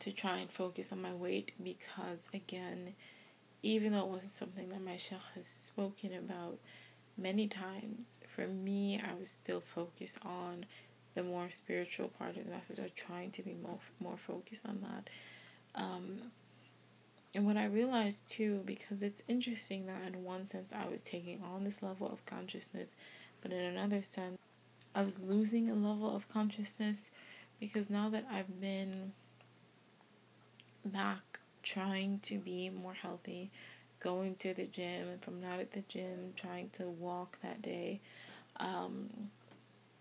to 0.00 0.12
try 0.12 0.38
and 0.38 0.50
focus 0.50 0.92
on 0.92 1.02
my 1.02 1.12
weight 1.12 1.52
because 1.62 2.28
again 2.32 2.94
even 3.62 3.92
though 3.92 4.00
it 4.00 4.08
wasn't 4.08 4.32
something 4.32 4.68
that 4.70 4.82
my 4.82 4.96
sheikh 4.96 5.18
has 5.34 5.46
spoken 5.46 6.14
about 6.14 6.58
many 7.18 7.46
times 7.46 8.18
for 8.34 8.46
me 8.46 9.00
i 9.06 9.18
was 9.18 9.30
still 9.30 9.60
focused 9.60 10.18
on 10.24 10.64
the 11.14 11.22
more 11.22 11.50
spiritual 11.50 12.08
part 12.08 12.36
of 12.36 12.44
the 12.44 12.50
message 12.50 12.78
or 12.78 12.88
trying 12.96 13.30
to 13.30 13.42
be 13.42 13.54
more 13.62 13.78
more 14.00 14.16
focused 14.16 14.66
on 14.66 14.80
that 14.80 15.10
um, 15.74 16.18
and 17.34 17.46
what 17.46 17.56
i 17.56 17.64
realized 17.64 18.26
too 18.28 18.62
because 18.64 19.02
it's 19.02 19.22
interesting 19.28 19.86
that 19.86 20.02
in 20.06 20.24
one 20.24 20.46
sense 20.46 20.72
i 20.72 20.88
was 20.88 21.02
taking 21.02 21.42
on 21.42 21.64
this 21.64 21.82
level 21.82 22.10
of 22.10 22.24
consciousness 22.26 22.94
but 23.40 23.52
in 23.52 23.60
another 23.60 24.02
sense 24.02 24.38
i 24.94 25.02
was 25.02 25.22
losing 25.22 25.70
a 25.70 25.74
level 25.74 26.14
of 26.14 26.28
consciousness 26.28 27.10
because 27.60 27.88
now 27.88 28.08
that 28.08 28.26
i've 28.30 28.60
been 28.60 29.12
back 30.84 31.38
trying 31.62 32.18
to 32.20 32.38
be 32.38 32.70
more 32.70 32.94
healthy, 32.94 33.50
going 34.00 34.34
to 34.36 34.52
the 34.52 34.66
gym, 34.66 35.08
if 35.14 35.26
I'm 35.28 35.40
not 35.40 35.60
at 35.60 35.72
the 35.72 35.82
gym, 35.82 36.32
trying 36.36 36.70
to 36.70 36.84
walk 36.84 37.38
that 37.42 37.62
day, 37.62 38.00
um, 38.58 39.08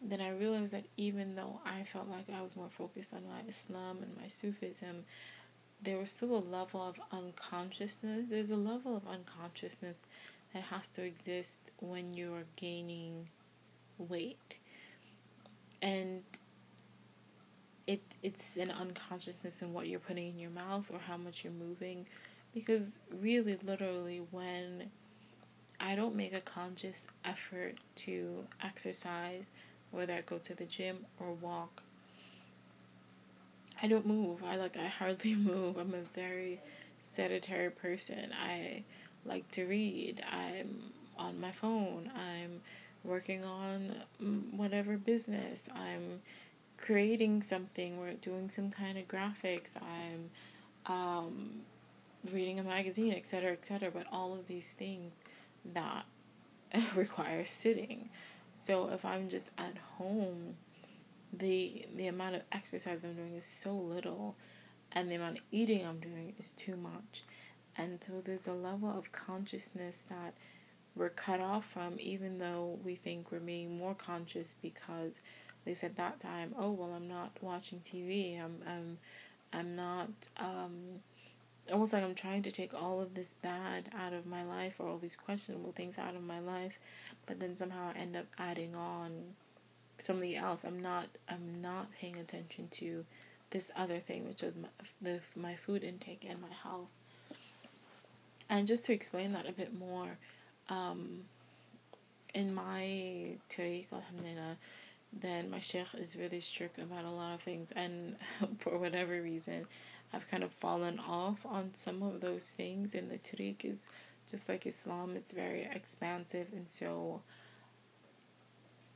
then 0.02 0.20
I 0.20 0.32
realized 0.32 0.74
that 0.74 0.86
even 0.98 1.36
though 1.36 1.60
I 1.66 1.84
felt 1.84 2.10
like 2.10 2.26
I 2.36 2.42
was 2.42 2.58
more 2.58 2.70
focused 2.70 3.14
on 3.14 3.22
my 3.28 3.48
Islam 3.48 4.00
and 4.02 4.16
my 4.20 4.28
Sufism, 4.28 5.06
there 5.82 5.98
was 5.98 6.12
still 6.12 6.36
a 6.36 6.40
level 6.40 6.82
of 6.82 7.00
unconsciousness. 7.12 8.26
There's 8.30 8.52
a 8.52 8.56
level 8.56 8.96
of 8.96 9.08
unconsciousness 9.08 10.04
that 10.54 10.64
has 10.64 10.88
to 10.90 11.04
exist 11.04 11.72
when 11.80 12.12
you're 12.12 12.44
gaining 12.56 13.28
weight. 13.98 14.58
And 15.82 16.24
it 17.88 18.02
it's 18.22 18.58
an 18.58 18.70
unconsciousness 18.72 19.62
in 19.62 19.74
what 19.74 19.88
you're 19.88 20.00
putting 20.00 20.30
in 20.30 20.40
your 20.40 20.52
mouth 20.52 20.92
or 20.94 21.00
how 21.00 21.18
much 21.18 21.44
you're 21.44 21.54
moving 21.54 22.06
because 22.54 23.00
really 23.20 23.58
literally 23.64 24.22
when 24.32 24.90
I 25.80 25.96
don't 25.96 26.16
make 26.16 26.34
a 26.34 26.42
conscious 26.42 27.08
effort 27.26 27.76
to 27.96 28.46
exercise 28.64 29.52
whether 29.90 30.14
I 30.14 30.22
go 30.22 30.38
to 30.38 30.54
the 30.54 30.66
gym 30.66 31.06
or 31.20 31.34
walk 31.34 31.82
I 33.82 33.88
don't 33.88 34.06
move 34.06 34.44
I 34.44 34.56
like 34.58 34.78
I 34.78 34.88
hardly 34.88 35.36
move 35.52 35.78
I'm 35.78 35.94
a 35.94 36.04
very 36.16 36.60
sedentary 37.02 37.72
person 37.72 38.32
I 38.44 38.84
like 39.26 39.50
to 39.52 39.66
read 39.66 40.24
I'm 40.32 40.80
on 41.18 41.40
my 41.40 41.52
phone 41.52 42.12
I'm 42.16 42.62
working 43.04 43.44
on 43.44 43.96
mm, 44.22 44.54
whatever 44.54 44.98
business 44.98 45.70
I'm 45.76 46.22
creating 46.82 47.42
something 47.42 47.98
or 48.00 48.14
doing 48.14 48.50
some 48.50 48.72
kind 48.72 48.98
of 48.98 49.08
graphics. 49.08 49.78
I'm 49.78 50.30
um, 50.94 51.62
reading 52.32 52.60
a 52.60 52.64
magazine, 52.64 53.14
etc., 53.14 53.52
etc. 53.52 53.92
But 53.92 54.08
all 54.12 54.34
of 54.34 54.48
these 54.48 54.74
things 54.74 55.12
that 55.74 56.06
require 56.96 57.46
sitting. 57.46 58.10
So 58.56 58.89
if 58.89 59.06
I'm 59.06 59.30
just 59.30 59.50
at 59.58 59.78
home, 59.98 60.56
the 61.34 61.86
the 61.96 62.08
amount 62.08 62.36
of 62.36 62.41
exercise 62.52 63.04
I'm 63.04 63.15
doing 63.15 63.36
is 63.36 63.46
so 63.46 63.74
little, 63.74 64.36
and 64.91 65.10
the 65.10 65.15
amount 65.15 65.38
of 65.39 65.44
eating 65.52 65.86
I'm 65.86 66.00
doing 66.00 66.34
is 66.38 66.52
too 66.54 66.76
much, 66.76 67.24
and 67.78 68.04
so 68.04 68.22
there's 68.22 68.48
a 68.48 68.54
level 68.54 68.89
of 68.89 69.12
consciousness 69.12 70.06
that 70.10 70.34
we're 70.96 71.10
cut 71.10 71.39
off 71.39 71.65
from, 71.65 71.96
even 72.00 72.38
though 72.39 72.78
we 72.84 72.96
think 72.96 73.32
we're 73.32 73.39
being 73.39 73.78
more 73.78 73.96
conscious 73.96 74.56
because 74.62 75.22
they 75.65 75.74
said 75.74 75.96
that 75.96 76.20
time, 76.20 76.54
oh 76.58 76.72
well, 76.72 76.94
I'm 76.94 77.08
not 77.08 77.32
watching 77.41 77.80
TV. 77.80 78.44
I'm 78.44 78.58
I'm 78.67 78.98
I'm 79.54 79.76
not 79.76 80.10
um 80.38 81.02
almost 81.72 81.94
like 81.94 82.04
I'm 82.04 82.15
trying 82.15 82.41
to 82.44 82.52
take 82.52 82.74
all 82.74 83.00
of 83.02 83.13
this 83.13 83.36
bad 83.41 83.89
out 83.98 84.13
of 84.13 84.26
my 84.26 84.44
life 84.44 84.76
or 84.80 84.89
all 84.89 84.98
these 84.98 85.15
questionable 85.15 85.72
things 85.72 85.98
out 85.98 86.15
of 86.15 86.24
my 86.24 86.39
life, 86.39 86.80
but 87.26 87.39
then 87.39 87.56
somehow 87.56 87.91
I 87.96 88.00
end 88.00 88.15
up 88.15 88.26
adding 88.38 88.76
on 88.76 89.36
something 90.02 90.36
else. 90.36 90.64
I'm 90.64 90.82
not 90.82 91.08
I'm 91.30 91.62
not 91.62 91.92
paying 91.94 92.18
attention 92.18 92.68
to 92.72 93.06
this 93.52 93.72
other 93.76 94.00
thing, 94.00 94.28
which 94.28 94.44
is 94.44 94.56
my, 94.56 94.70
the 95.02 95.20
my 95.36 95.56
food 95.56 95.84
intake 95.84 96.26
and 96.28 96.42
my 96.42 96.54
health. 96.64 96.90
And 98.50 98.68
just 98.68 98.86
to 98.86 98.94
explain 98.94 99.32
that 99.32 99.48
a 99.48 99.54
bit 99.54 99.74
more, 99.74 100.18
um, 100.68 101.22
in 102.34 102.54
my 102.54 103.38
tariq, 103.50 103.88
alhamdulillah, 103.94 104.58
then 105.14 105.50
my 105.50 105.60
sheikh 105.60 105.94
is 105.98 106.16
really 106.16 106.40
strict 106.40 106.78
about 106.78 107.06
a 107.06 107.10
lot 107.10 107.34
of 107.34 107.42
things 107.42 107.72
and 107.74 108.16
for 108.60 108.78
whatever 108.78 109.22
reason 109.22 109.66
I've 110.14 110.30
kind 110.30 110.44
of 110.44 110.52
fallen 110.54 111.00
off 111.00 111.46
on 111.46 111.74
some 111.74 112.02
of 112.04 112.22
those 112.22 112.54
things 112.54 112.96
and 112.96 113.10
the 113.10 113.18
tariq 113.18 113.66
is 113.66 113.90
just 114.28 114.48
like 114.48 114.66
Islam 114.66 115.16
it's 115.16 115.34
very 115.34 115.68
expansive 115.74 116.48
and 116.54 116.70
so 116.70 117.22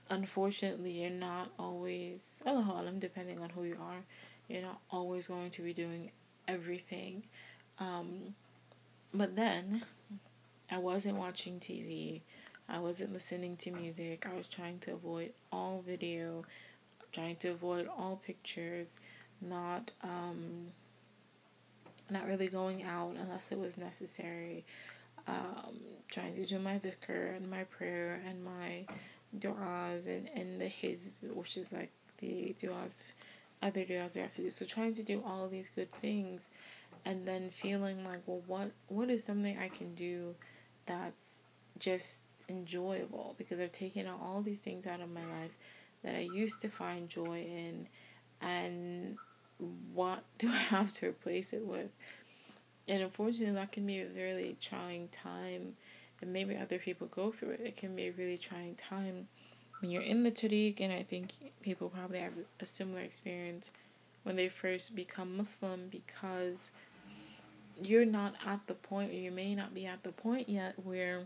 unfortunately 0.09 0.91
you're 0.91 1.09
not 1.09 1.49
always 1.57 2.41
Allah 2.45 2.81
alam 2.81 2.99
depending 2.99 3.39
on 3.39 3.49
who 3.49 3.63
you 3.63 3.77
are 3.81 4.03
you're 4.47 4.61
not 4.61 4.79
always 4.91 5.27
going 5.27 5.49
to 5.51 5.61
be 5.61 5.73
doing 5.73 6.11
everything 6.47 7.25
um, 7.79 8.35
but 9.13 9.35
then 9.35 9.83
I 10.71 10.77
wasn't 10.77 11.17
watching 11.17 11.59
TV 11.59 12.21
I 12.67 12.79
wasn't 12.79 13.13
listening 13.13 13.57
to 13.57 13.71
music. 13.71 14.25
I 14.31 14.35
was 14.35 14.47
trying 14.47 14.79
to 14.79 14.93
avoid 14.93 15.33
all 15.51 15.83
video, 15.85 16.43
trying 17.11 17.35
to 17.37 17.49
avoid 17.49 17.87
all 17.87 18.19
pictures, 18.25 18.99
not 19.41 19.91
um 20.03 20.67
not 22.09 22.27
really 22.27 22.47
going 22.47 22.83
out 22.83 23.15
unless 23.19 23.51
it 23.51 23.59
was 23.59 23.77
necessary. 23.77 24.65
Um, 25.27 25.79
trying 26.07 26.35
to 26.35 26.45
do 26.45 26.59
my 26.59 26.77
dhikr 26.77 27.35
and 27.35 27.49
my 27.49 27.63
prayer 27.63 28.21
and 28.27 28.43
my 28.43 28.85
du'as 29.39 30.07
and, 30.07 30.29
and 30.35 30.59
the 30.59 30.65
hizb, 30.65 31.13
which 31.33 31.57
is 31.57 31.73
like 31.73 31.91
the 32.19 32.55
du'as, 32.59 33.11
other 33.61 33.83
du'as 33.83 34.15
we 34.15 34.21
have 34.21 34.31
to 34.31 34.41
do. 34.41 34.49
So 34.49 34.65
trying 34.65 34.93
to 34.95 35.03
do 35.03 35.23
all 35.25 35.47
these 35.47 35.69
good 35.69 35.91
things 35.91 36.49
and 37.05 37.25
then 37.25 37.49
feeling 37.49 38.03
like, 38.03 38.21
well, 38.25 38.41
what 38.47 38.71
what 38.87 39.09
is 39.09 39.23
something 39.23 39.57
I 39.57 39.69
can 39.69 39.93
do 39.95 40.35
that's 40.85 41.43
just 41.79 42.23
enjoyable 42.49 43.35
because 43.37 43.59
I've 43.59 43.71
taken 43.71 44.07
all 44.07 44.41
these 44.41 44.61
things 44.61 44.85
out 44.85 45.01
of 45.01 45.09
my 45.09 45.25
life 45.25 45.57
that 46.03 46.15
I 46.15 46.19
used 46.19 46.61
to 46.61 46.69
find 46.69 47.09
joy 47.09 47.41
in 47.41 47.87
and 48.41 49.17
what 49.93 50.23
do 50.37 50.47
I 50.49 50.57
have 50.57 50.93
to 50.93 51.07
replace 51.07 51.53
it 51.53 51.65
with? 51.65 51.89
And 52.87 53.01
unfortunately, 53.01 53.55
that 53.55 53.71
can 53.71 53.85
be 53.85 53.99
a 54.01 54.07
really 54.07 54.55
trying 54.61 55.07
time, 55.07 55.75
and 56.21 56.31
maybe 56.31 56.55
other 56.55 56.77
people 56.77 57.07
go 57.07 57.31
through 57.31 57.51
it. 57.51 57.61
It 57.61 57.77
can 57.77 57.95
be 57.95 58.07
a 58.07 58.11
really 58.11 58.37
trying 58.37 58.75
time 58.75 59.27
when 59.79 59.91
you're 59.91 60.01
in 60.01 60.23
the 60.23 60.31
tariq, 60.31 60.79
and 60.79 60.93
I 60.93 61.03
think 61.03 61.31
people 61.61 61.89
probably 61.89 62.19
have 62.19 62.33
a 62.59 62.65
similar 62.65 63.01
experience 63.01 63.71
when 64.23 64.35
they 64.35 64.49
first 64.49 64.95
become 64.95 65.37
Muslim 65.37 65.87
because 65.91 66.71
you're 67.81 68.05
not 68.05 68.35
at 68.45 68.65
the 68.67 68.73
point, 68.73 69.11
or 69.11 69.15
you 69.15 69.31
may 69.31 69.53
not 69.53 69.73
be 69.73 69.85
at 69.85 70.03
the 70.03 70.11
point 70.11 70.47
yet 70.47 70.75
where 70.83 71.25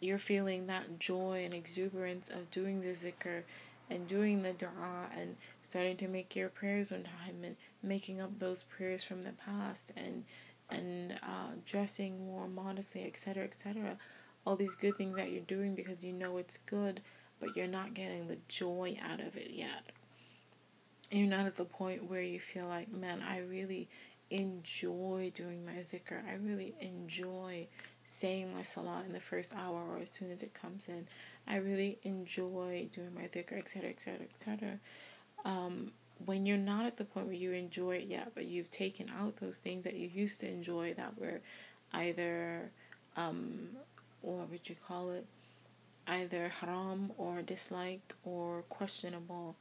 you're 0.00 0.18
feeling 0.18 0.66
that 0.66 0.98
joy 0.98 1.42
and 1.44 1.54
exuberance 1.54 2.30
of 2.30 2.50
doing 2.50 2.80
the 2.80 2.88
zikr 2.88 3.42
and 3.90 4.06
doing 4.06 4.42
the 4.42 4.52
dua 4.52 5.06
and 5.16 5.36
starting 5.62 5.96
to 5.96 6.08
make 6.08 6.34
your 6.34 6.48
prayers 6.48 6.90
on 6.90 7.02
time 7.02 7.44
and 7.44 7.56
making 7.82 8.20
up 8.20 8.38
those 8.38 8.62
prayers 8.64 9.04
from 9.04 9.22
the 9.22 9.32
past 9.32 9.92
and 9.96 10.24
and 10.72 11.12
uh, 11.22 11.52
dressing 11.64 12.26
more 12.26 12.48
modestly, 12.48 13.04
etc., 13.04 13.44
etc. 13.44 13.96
All 14.46 14.56
these 14.56 14.74
good 14.74 14.96
things 14.96 15.16
that 15.16 15.30
you're 15.30 15.42
doing 15.42 15.74
because 15.74 16.04
you 16.04 16.12
know 16.12 16.38
it's 16.38 16.58
good, 16.58 17.00
but 17.40 17.56
you're 17.56 17.66
not 17.66 17.94
getting 17.94 18.28
the 18.28 18.38
joy 18.48 18.96
out 19.02 19.20
of 19.20 19.36
it 19.36 19.50
yet. 19.50 19.84
You're 21.10 21.28
not 21.28 21.46
at 21.46 21.56
the 21.56 21.64
point 21.64 22.08
where 22.08 22.22
you 22.22 22.40
feel 22.40 22.66
like, 22.66 22.90
man, 22.90 23.22
I 23.22 23.38
really 23.38 23.88
enjoy 24.30 25.30
doing 25.34 25.64
my 25.64 25.84
dhikr. 25.92 26.26
I 26.26 26.34
really 26.34 26.74
enjoy 26.80 27.68
saying 28.04 28.54
my 28.54 28.62
salah 28.62 29.02
in 29.06 29.12
the 29.12 29.20
first 29.20 29.54
hour 29.56 29.82
or 29.90 29.98
as 29.98 30.10
soon 30.10 30.30
as 30.30 30.42
it 30.42 30.54
comes 30.54 30.88
in. 30.88 31.06
I 31.46 31.56
really 31.56 31.98
enjoy 32.02 32.88
doing 32.92 33.14
my 33.14 33.22
dhikr, 33.22 33.58
etc., 33.58 33.90
etc., 33.90 34.26
etc. 34.32 34.78
when 36.26 36.46
you're 36.46 36.56
not 36.56 36.86
at 36.86 36.96
the 36.96 37.04
point 37.04 37.26
where 37.26 37.34
you 37.34 37.52
enjoy 37.52 37.96
it 37.96 38.08
yet, 38.08 38.32
but 38.34 38.46
you've 38.46 38.70
taken 38.70 39.10
out 39.18 39.36
those 39.36 39.58
things 39.58 39.84
that 39.84 39.94
you 39.94 40.08
used 40.12 40.40
to 40.40 40.48
enjoy 40.48 40.94
that 40.94 41.18
were 41.18 41.40
either, 41.92 42.70
um, 43.16 43.68
what 44.20 44.50
would 44.50 44.68
you 44.68 44.76
call 44.86 45.10
it? 45.10 45.26
Either 46.06 46.48
haram 46.48 47.12
or 47.16 47.42
disliked 47.42 48.14
or 48.24 48.62
questionable, 48.68 49.56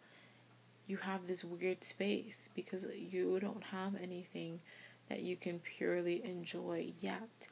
you 0.88 0.98
have 0.98 1.28
this 1.28 1.44
weird 1.44 1.84
space 1.84 2.50
because 2.56 2.88
you 2.96 3.40
don't 3.40 3.64
have 3.64 3.94
anything 4.02 4.60
that 5.10 5.22
you 5.22 5.36
can 5.36 5.60
purely 5.60 6.24
enjoy 6.26 6.92
yet. 7.00 7.48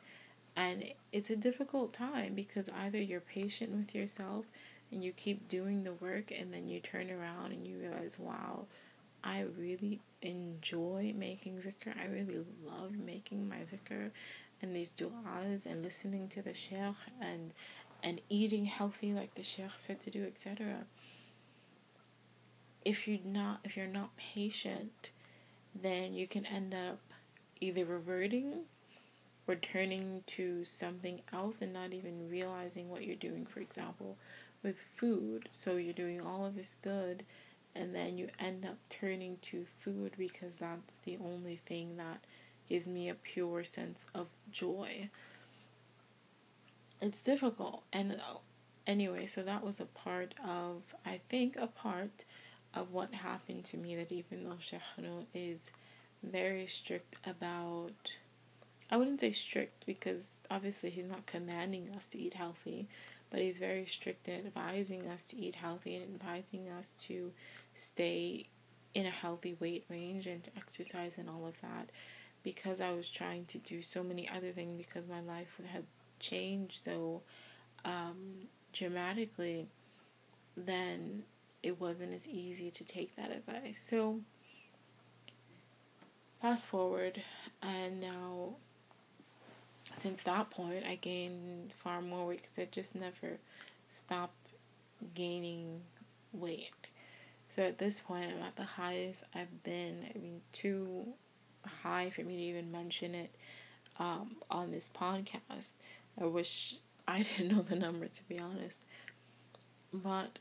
And 0.56 0.84
it's 1.12 1.30
a 1.30 1.36
difficult 1.36 1.94
time 1.94 2.34
because 2.34 2.70
either 2.70 3.00
you're 3.00 3.22
patient 3.22 3.72
with 3.72 3.94
yourself 3.96 4.46
and 4.92 5.04
you 5.04 5.12
keep 5.12 5.48
doing 5.48 5.84
the 5.84 5.94
work 5.94 6.32
and 6.32 6.54
then 6.54 6.68
you 6.68 6.80
turn 6.80 7.12
around 7.12 7.52
and 7.52 7.66
you 7.66 7.78
realize, 7.78 8.18
wow, 8.20 8.66
I 9.24 9.46
really 9.58 10.00
enjoy 10.22 11.14
making 11.16 11.60
zikr. 11.62 11.98
I 12.00 12.08
really 12.08 12.46
love 12.64 12.98
making 12.98 13.48
my 13.48 13.58
zikr 13.58 14.12
and 14.62 14.76
these 14.76 14.94
du'as 14.94 15.66
and 15.66 15.84
listening 15.84 16.28
to 16.30 16.42
the 16.42 16.54
sheikh 16.54 16.96
and 17.22 17.54
and 18.02 18.22
eating 18.30 18.66
healthy 18.66 19.14
like 19.14 19.36
the 19.36 19.44
sheikh 19.44 19.78
said 19.78 20.00
to 20.02 20.10
do, 20.10 20.26
etc. 20.26 20.86
If 22.86 23.08
you're 23.08 23.20
not 23.26 23.60
if 23.64 23.76
you're 23.76 23.88
not 23.88 24.16
patient, 24.18 25.12
then 25.76 26.14
you 26.14 26.28
can 26.28 26.46
end 26.46 26.74
up 26.74 27.00
either 27.60 27.86
reverting 27.86 28.66
or 29.48 29.56
turning 29.56 30.24
to 30.28 30.64
something 30.64 31.22
else 31.34 31.62
and 31.62 31.74
not 31.74 31.94
even 31.94 32.30
realizing 32.30 32.90
what 32.90 33.04
you're 33.04 33.16
doing. 33.16 33.46
For 33.46 33.60
example, 33.60 34.18
with 34.64 34.78
food, 34.96 35.50
so 35.52 35.78
you're 35.78 35.94
doing 35.94 36.22
all 36.22 36.46
of 36.46 36.56
this 36.56 36.76
good 36.82 37.24
and 37.76 37.96
then 37.96 38.18
you 38.18 38.30
end 38.40 38.66
up 38.66 38.78
turning 38.90 39.38
to 39.42 39.66
food 39.66 40.14
because 40.18 40.58
that's 40.58 40.98
the 41.00 41.18
only 41.24 41.56
thing 41.56 41.98
that 41.98 42.24
gives 42.68 42.88
me 42.88 43.10
a 43.10 43.16
pure 43.16 43.64
sense 43.64 44.06
of 44.14 44.28
joy. 44.52 45.10
It's 47.02 47.22
difficult. 47.22 47.84
And 47.94 48.20
anyway, 48.86 49.26
so 49.26 49.44
that 49.44 49.64
was 49.64 49.80
a 49.80 49.86
part 49.86 50.34
of, 50.46 50.82
I 51.06 51.22
think, 51.30 51.56
a 51.58 51.68
part 51.68 52.26
of 52.74 52.92
what 52.92 53.14
happened 53.14 53.66
to 53.66 53.78
me 53.78 53.96
that 53.96 54.12
even 54.12 54.44
though 54.44 54.58
Sheikh 54.60 54.82
Nuh 54.98 55.26
is 55.34 55.72
very 56.22 56.68
strict 56.68 57.18
about, 57.26 58.16
I 58.92 58.98
wouldn't 58.98 59.22
say 59.22 59.32
strict 59.32 59.86
because 59.86 60.38
obviously 60.52 60.90
he's 60.90 61.06
not 61.06 61.26
commanding 61.26 61.90
us 61.96 62.08
to 62.08 62.20
eat 62.20 62.34
healthy, 62.34 62.88
but 63.30 63.42
he's 63.42 63.60
very 63.60 63.86
strict 63.86 64.28
in 64.28 64.46
advising 64.46 65.08
us 65.08 65.24
to 65.24 65.38
eat 65.38 65.56
healthy 65.56 65.96
and 65.96 66.16
advising 66.16 66.70
us 66.70 66.92
to 66.92 67.32
stay 67.74 68.48
in 68.94 69.06
a 69.06 69.12
healthy 69.12 69.56
weight 69.60 69.86
range 69.90 70.28
and 70.28 70.44
to 70.44 70.52
exercise 70.58 71.18
and 71.18 71.30
all 71.30 71.46
of 71.46 71.60
that 71.62 71.90
because 72.44 72.82
I 72.82 72.92
was 72.92 73.10
trying 73.10 73.46
to 73.46 73.58
do 73.58 73.82
so 73.82 74.04
many 74.04 74.28
other 74.30 74.52
things 74.52 74.78
because 74.78 75.08
my 75.08 75.22
life 75.22 75.60
had 75.72 75.84
changed 76.20 76.84
so 76.84 77.22
um, 77.86 78.48
dramatically, 78.74 79.68
then 80.56 81.24
it 81.64 81.80
wasn't 81.80 82.14
as 82.14 82.28
easy 82.28 82.72
to 82.72 82.86
take 82.86 83.16
that 83.16 83.32
advice. 83.32 83.86
So, 83.90 84.22
fast 86.42 86.68
forward, 86.68 87.22
and 87.62 88.02
now 88.02 88.56
since 89.94 90.24
that 90.24 90.50
point, 90.50 90.86
I 90.88 90.96
gained 90.96 91.74
far 91.74 92.02
more 92.02 92.28
weight 92.28 92.42
because 92.42 92.60
I 92.60 92.68
just 92.72 92.96
never 92.96 93.38
stopped 93.88 94.54
gaining 95.14 95.82
weight. 96.34 96.72
So 97.50 97.64
at 97.64 97.80
this 97.80 98.00
point, 98.00 98.32
I'm 98.32 98.44
at 98.44 98.56
the 98.56 98.64
highest 98.64 99.24
I've 99.34 99.64
been. 99.64 100.06
I 100.14 100.18
mean, 100.20 100.42
too 100.52 101.08
high 101.66 102.10
for 102.10 102.22
me 102.22 102.36
to 102.36 102.42
even 102.44 102.72
mention 102.72 103.16
it 103.16 103.34
um, 103.98 104.36
on 104.50 104.72
this 104.72 104.90
podcast. 104.90 105.74
I 106.20 106.26
wish 106.26 106.76
I 107.08 107.24
didn't 107.24 107.56
know 107.56 107.64
the 107.64 107.76
number 107.76 108.08
to 108.08 108.24
be 108.28 108.40
honest. 108.40 108.82
But 109.92 110.40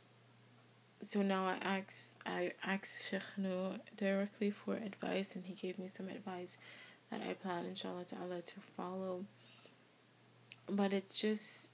so 1.00 1.22
now 1.22 1.46
I 1.46 1.56
asked 1.62 2.16
I 2.26 2.52
asked 2.62 3.08
Sheikh 3.08 3.38
Nuh 3.38 3.78
directly 3.96 4.50
for 4.50 4.74
advice, 4.74 5.34
and 5.34 5.46
he 5.46 5.54
gave 5.54 5.78
me 5.78 5.88
some 5.88 6.08
advice 6.08 6.58
that 7.10 7.22
I 7.22 7.32
plan, 7.34 7.64
inshallah 7.64 8.04
to 8.04 8.60
follow. 8.76 9.24
But 10.68 10.92
it's 10.92 11.18
just, 11.18 11.72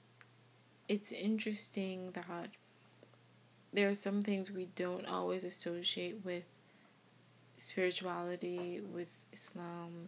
it's 0.87 1.11
interesting 1.11 2.11
that 2.11 2.47
there 3.73 3.89
are 3.89 3.93
some 3.93 4.23
things 4.23 4.51
we 4.51 4.67
don't 4.75 5.05
always 5.05 5.43
associate 5.43 6.21
with 6.23 6.45
spirituality, 7.57 8.81
with 8.93 9.13
Islam. 9.33 10.07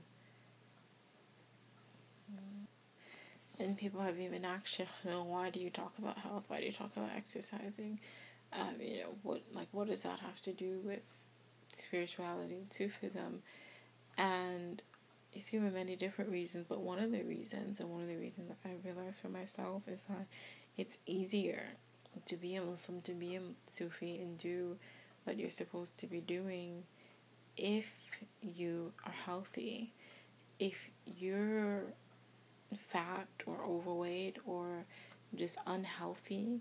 And 3.60 3.76
people 3.78 4.02
have 4.02 4.20
even 4.20 4.46
asked 4.46 4.80
you 4.80 4.86
know, 5.06 5.24
why 5.24 5.50
do 5.50 5.60
you 5.60 5.70
talk 5.70 5.98
about 5.98 6.18
health? 6.20 6.44
Why 6.48 6.60
do 6.60 6.66
you 6.66 6.72
talk 6.72 6.92
about 6.96 7.10
exercising? 7.16 8.00
Um, 8.54 8.76
you 8.80 9.00
know, 9.00 9.16
what 9.24 9.42
like 9.52 9.68
what 9.72 9.88
does 9.88 10.04
that 10.04 10.20
have 10.20 10.40
to 10.42 10.54
do 10.54 10.80
with 10.84 11.26
spirituality, 11.74 12.68
Sufism? 12.70 13.42
And 14.18 14.82
he's 15.32 15.50
given 15.50 15.74
many 15.74 15.96
different 15.96 16.32
reasons, 16.32 16.66
but 16.68 16.82
one 16.82 17.00
of 17.00 17.12
the 17.12 17.24
reasons, 17.24 17.80
and 17.80 17.90
one 17.90 18.02
of 18.02 18.08
the 18.08 18.16
reasons 18.16 18.50
that 18.50 18.58
I 18.70 18.74
realized 18.88 19.22
for 19.22 19.30
myself 19.30 19.88
is 19.88 20.04
that 20.04 20.28
it's 20.78 20.98
easier 21.06 21.64
to 22.26 22.36
be 22.36 22.56
a 22.56 22.62
Muslim, 22.64 23.02
to 23.02 23.14
be 23.14 23.36
a 23.36 23.42
Sufi, 23.66 24.18
and 24.18 24.38
do 24.38 24.78
what 25.24 25.38
you're 25.38 25.50
supposed 25.50 26.00
to 26.00 26.08
be 26.08 26.22
doing 26.22 26.84
if 27.56 28.22
you 28.42 28.94
are 29.06 29.12
healthy. 29.12 29.94
If 30.60 30.90
you're 31.06 31.84
fat 32.76 33.28
or 33.46 33.64
overweight 33.64 34.38
or 34.46 34.86
just 35.36 35.58
unhealthy, 35.68 36.60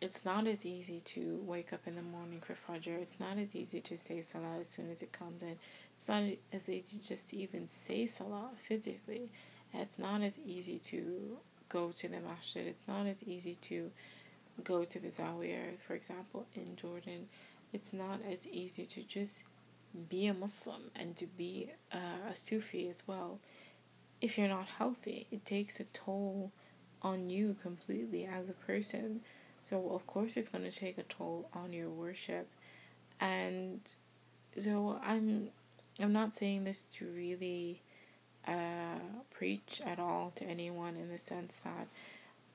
it's 0.00 0.24
not 0.24 0.46
as 0.46 0.66
easy 0.66 1.00
to 1.00 1.42
wake 1.46 1.72
up 1.72 1.86
in 1.86 1.94
the 1.96 2.02
morning 2.02 2.40
for 2.40 2.54
Fajr. 2.54 3.00
It's 3.00 3.18
not 3.18 3.38
as 3.38 3.56
easy 3.56 3.80
to 3.80 3.96
say 3.96 4.20
Salah 4.20 4.58
as 4.60 4.68
soon 4.68 4.90
as 4.90 5.02
it 5.02 5.12
comes 5.12 5.42
in. 5.42 5.56
It's 5.96 6.08
not 6.08 6.22
as 6.52 6.68
easy 6.68 6.98
just 7.06 7.30
to 7.30 7.36
even 7.38 7.66
say 7.66 8.06
Salah 8.06 8.50
physically. 8.54 9.30
It's 9.72 9.98
not 9.98 10.22
as 10.22 10.38
easy 10.44 10.78
to 10.78 11.38
go 11.68 11.90
to 11.90 12.08
the 12.08 12.20
masjid. 12.20 12.66
It's 12.68 12.88
not 12.88 13.06
as 13.06 13.22
easy 13.24 13.54
to 13.56 13.90
go 14.62 14.84
to 14.84 14.98
the 14.98 15.08
Zawiyah, 15.08 15.78
for 15.78 15.94
example, 15.94 16.46
in 16.54 16.76
Jordan. 16.76 17.28
It's 17.72 17.92
not 17.92 18.20
as 18.30 18.46
easy 18.46 18.86
to 18.86 19.02
just 19.02 19.44
be 20.08 20.26
a 20.26 20.34
Muslim 20.34 20.90
and 20.94 21.16
to 21.16 21.26
be 21.26 21.70
uh, 21.92 22.30
a 22.30 22.34
Sufi 22.34 22.88
as 22.88 23.06
well. 23.06 23.40
If 24.20 24.38
you're 24.38 24.48
not 24.48 24.66
healthy, 24.66 25.26
it 25.30 25.44
takes 25.44 25.80
a 25.80 25.84
toll 25.84 26.52
on 27.02 27.28
you 27.28 27.56
completely 27.60 28.26
as 28.26 28.48
a 28.48 28.54
person. 28.54 29.20
So, 29.62 29.90
of 29.90 30.06
course, 30.06 30.36
it's 30.36 30.48
going 30.48 30.64
to 30.64 30.70
take 30.70 30.98
a 30.98 31.02
toll 31.02 31.48
on 31.52 31.72
your 31.72 31.88
worship. 31.88 32.48
And 33.20 33.80
so, 34.56 35.00
I'm 35.04 35.48
I'm 36.00 36.12
not 36.12 36.34
saying 36.34 36.64
this 36.64 36.84
to 36.84 37.06
really 37.06 37.82
uh, 38.46 38.98
preach 39.30 39.80
at 39.84 39.98
all 39.98 40.32
to 40.36 40.44
anyone 40.44 40.96
in 40.96 41.08
the 41.08 41.18
sense 41.18 41.56
that 41.58 41.86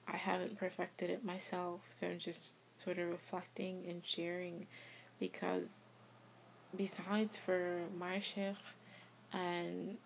I 0.07 0.17
haven't 0.17 0.57
perfected 0.57 1.09
it 1.09 1.23
myself. 1.23 1.87
So 1.89 2.07
I'm 2.07 2.19
just 2.19 2.53
sort 2.73 2.97
of 2.97 3.09
reflecting 3.09 3.85
and 3.87 4.05
sharing 4.05 4.67
because 5.19 5.89
besides 6.75 7.37
for 7.37 7.81
my 7.97 8.19
sheikh 8.19 8.55
and 9.33 9.97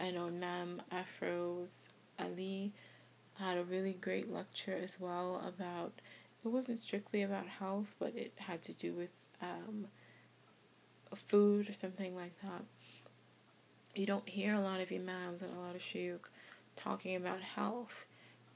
I 0.00 0.10
know 0.10 0.26
Imam 0.26 0.82
Afroz 0.92 1.88
Ali 2.18 2.72
had 3.38 3.58
a 3.58 3.64
really 3.64 3.92
great 3.94 4.32
lecture 4.32 4.78
as 4.80 4.98
well 4.98 5.42
about 5.46 5.92
it 6.44 6.48
wasn't 6.48 6.78
strictly 6.78 7.22
about 7.22 7.46
health 7.46 7.94
but 7.98 8.14
it 8.16 8.32
had 8.36 8.62
to 8.62 8.74
do 8.74 8.92
with 8.92 9.28
um, 9.42 9.86
food 11.14 11.68
or 11.68 11.72
something 11.72 12.14
like 12.16 12.40
that 12.42 12.64
you 13.94 14.06
don't 14.06 14.28
hear 14.28 14.54
a 14.54 14.60
lot 14.60 14.80
of 14.80 14.90
imams 14.92 15.42
and 15.42 15.56
a 15.56 15.60
lot 15.60 15.74
of 15.74 15.80
shuyukh 15.80 16.26
talking 16.76 17.16
about 17.16 17.40
health 17.40 18.06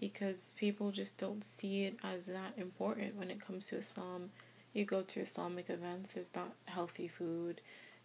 because 0.01 0.55
people 0.59 0.91
just 0.91 1.19
don't 1.19 1.43
see 1.43 1.85
it 1.85 1.97
as 2.05 2.27
that 2.27 2.53
important 2.57 3.17
when 3.17 3.31
it 3.31 3.41
comes 3.41 3.67
to 3.67 3.77
Islam. 3.77 4.31
You 4.73 4.85
go 4.85 5.03
to 5.03 5.21
Islamic 5.21 5.71
events, 5.71 6.13
there's 6.13 6.35
not 6.35 6.53
healthy 6.67 7.09
food. 7.09 7.61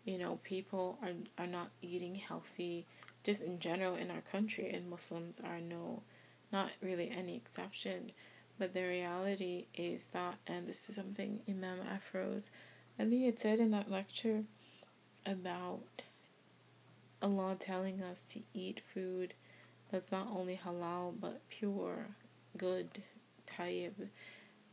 You 0.06 0.18
know, 0.18 0.40
people 0.44 0.98
are, 1.02 1.14
are 1.38 1.48
not 1.48 1.70
eating 1.82 2.16
healthy 2.16 2.86
just 3.24 3.42
in 3.42 3.60
general 3.60 3.96
in 3.96 4.12
our 4.12 4.22
country, 4.22 4.70
and 4.72 4.90
Muslims 4.90 5.40
are 5.40 5.62
no, 5.62 6.02
not 6.52 6.72
really 6.82 7.10
any 7.10 7.36
exception. 7.36 8.12
But 8.60 8.74
the 8.74 8.84
reality 8.84 9.68
is 9.74 10.08
that, 10.10 10.36
and 10.48 10.68
this 10.68 10.90
is 10.90 10.96
something 10.96 11.40
Imam 11.48 11.80
Afroz, 11.80 12.50
I 13.00 13.06
think 13.06 13.24
it 13.24 13.40
said 13.40 13.60
in 13.60 13.72
that 13.72 13.90
lecture 13.90 14.44
about 15.26 16.04
Allah 17.24 17.56
telling 17.58 18.02
us 18.02 18.22
to 18.34 18.42
eat 18.54 18.82
food 18.94 19.34
that's 19.92 20.12
not 20.12 20.28
only 20.36 20.60
halal 20.64 21.14
but 21.20 21.48
pure, 21.50 22.08
good, 22.58 23.04
tayyib. 23.48 24.10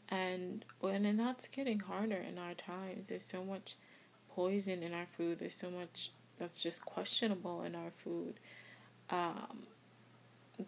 And 0.09 0.65
when 0.81 1.05
and 1.05 1.21
that's 1.21 1.47
getting 1.47 1.81
harder 1.81 2.17
in 2.17 2.39
our 2.39 2.55
times. 2.55 3.09
There's 3.09 3.25
so 3.25 3.45
much 3.45 3.77
poison 4.35 4.83
in 4.83 4.93
our 4.93 5.07
food. 5.17 5.39
There's 5.39 5.55
so 5.55 5.71
much 5.71 6.11
that's 6.39 6.61
just 6.61 6.85
questionable 6.85 7.63
in 7.63 7.75
our 7.75 7.93
food. 8.03 8.35
Um, 9.11 9.67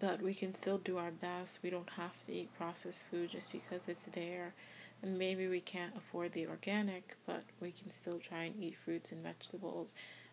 but 0.00 0.22
we 0.22 0.34
can 0.34 0.54
still 0.54 0.78
do 0.78 0.98
our 0.98 1.10
best. 1.10 1.62
We 1.62 1.70
don't 1.70 1.90
have 1.90 2.20
to 2.22 2.32
eat 2.32 2.56
processed 2.56 3.06
food 3.10 3.30
just 3.30 3.50
because 3.50 3.88
it's 3.88 4.04
there. 4.04 4.54
And 5.02 5.18
maybe 5.18 5.48
we 5.48 5.60
can't 5.60 5.96
afford 5.96 6.32
the 6.32 6.46
organic, 6.46 7.16
but 7.26 7.42
we 7.60 7.72
can 7.72 7.90
still 7.90 8.18
try 8.18 8.44
and 8.44 8.62
eat 8.62 8.76
fruits 8.84 9.10
and 9.10 9.22
vegetables. 9.22 9.92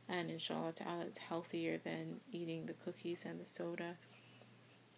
And 0.10 0.32
inshallah 0.32 0.74
ta'ala, 0.74 1.06
it's 1.06 1.20
healthier 1.20 1.78
than 1.78 2.20
eating 2.32 2.66
the 2.66 2.74
cookies 2.74 3.26
and 3.26 3.40
the 3.40 3.46
soda. 3.46 3.96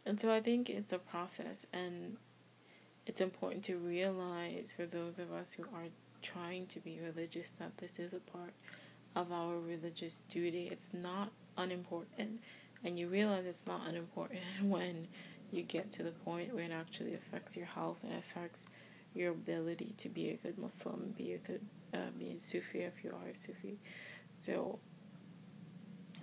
And 0.06 0.20
so 0.20 0.34
I 0.34 0.40
think 0.40 0.70
it's 0.70 0.94
a 0.94 0.98
process, 0.98 1.66
and 1.74 2.18
it's 3.06 3.22
important 3.22 3.64
to 3.66 3.78
realize 3.78 4.74
for 4.74 4.86
those 4.86 5.20
of 5.20 5.32
us 5.32 5.54
who 5.54 5.64
are 5.76 5.90
trying 6.22 6.66
to 6.68 6.80
be 6.80 7.00
religious 7.04 7.50
that 7.60 7.78
this 7.78 8.00
is 8.00 8.14
a 8.14 8.20
part 8.20 8.54
of 9.16 9.32
our 9.32 9.60
religious 9.60 10.22
duty. 10.30 10.70
It's 10.72 10.92
not 10.94 11.32
unimportant 11.58 12.40
and 12.84 12.98
you 12.98 13.08
realize 13.08 13.46
it's 13.46 13.68
not 13.68 13.82
unimportant 13.88 14.42
when 14.64 15.08
you 15.52 15.64
get 15.64 15.92
to 15.94 16.04
the 16.04 16.12
point 16.12 16.54
where 16.54 16.64
it 16.64 16.72
actually 16.72 17.14
affects 17.14 17.58
your 17.58 17.66
health 17.66 18.04
and 18.04 18.14
affects 18.14 18.68
your 19.14 19.32
ability 19.32 19.94
to 19.98 20.08
be 20.08 20.30
a 20.30 20.38
good 20.38 20.58
Muslim, 20.58 21.14
be 21.18 21.34
a 21.34 21.38
good, 21.38 21.62
uh, 21.94 22.10
be 22.18 22.32
a 22.32 22.40
Sufi 22.40 22.80
if 22.80 23.04
you 23.04 23.12
are 23.12 23.30
a 23.30 23.36
Sufi. 23.36 23.78
So 24.40 24.80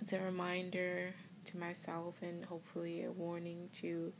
it's 0.01 0.13
a 0.13 0.19
reminder 0.19 1.13
to 1.45 1.57
myself 1.57 2.15
and 2.21 2.45
hopefully 2.45 3.03
a 3.03 3.11
warning 3.11 3.69
to 3.73 4.11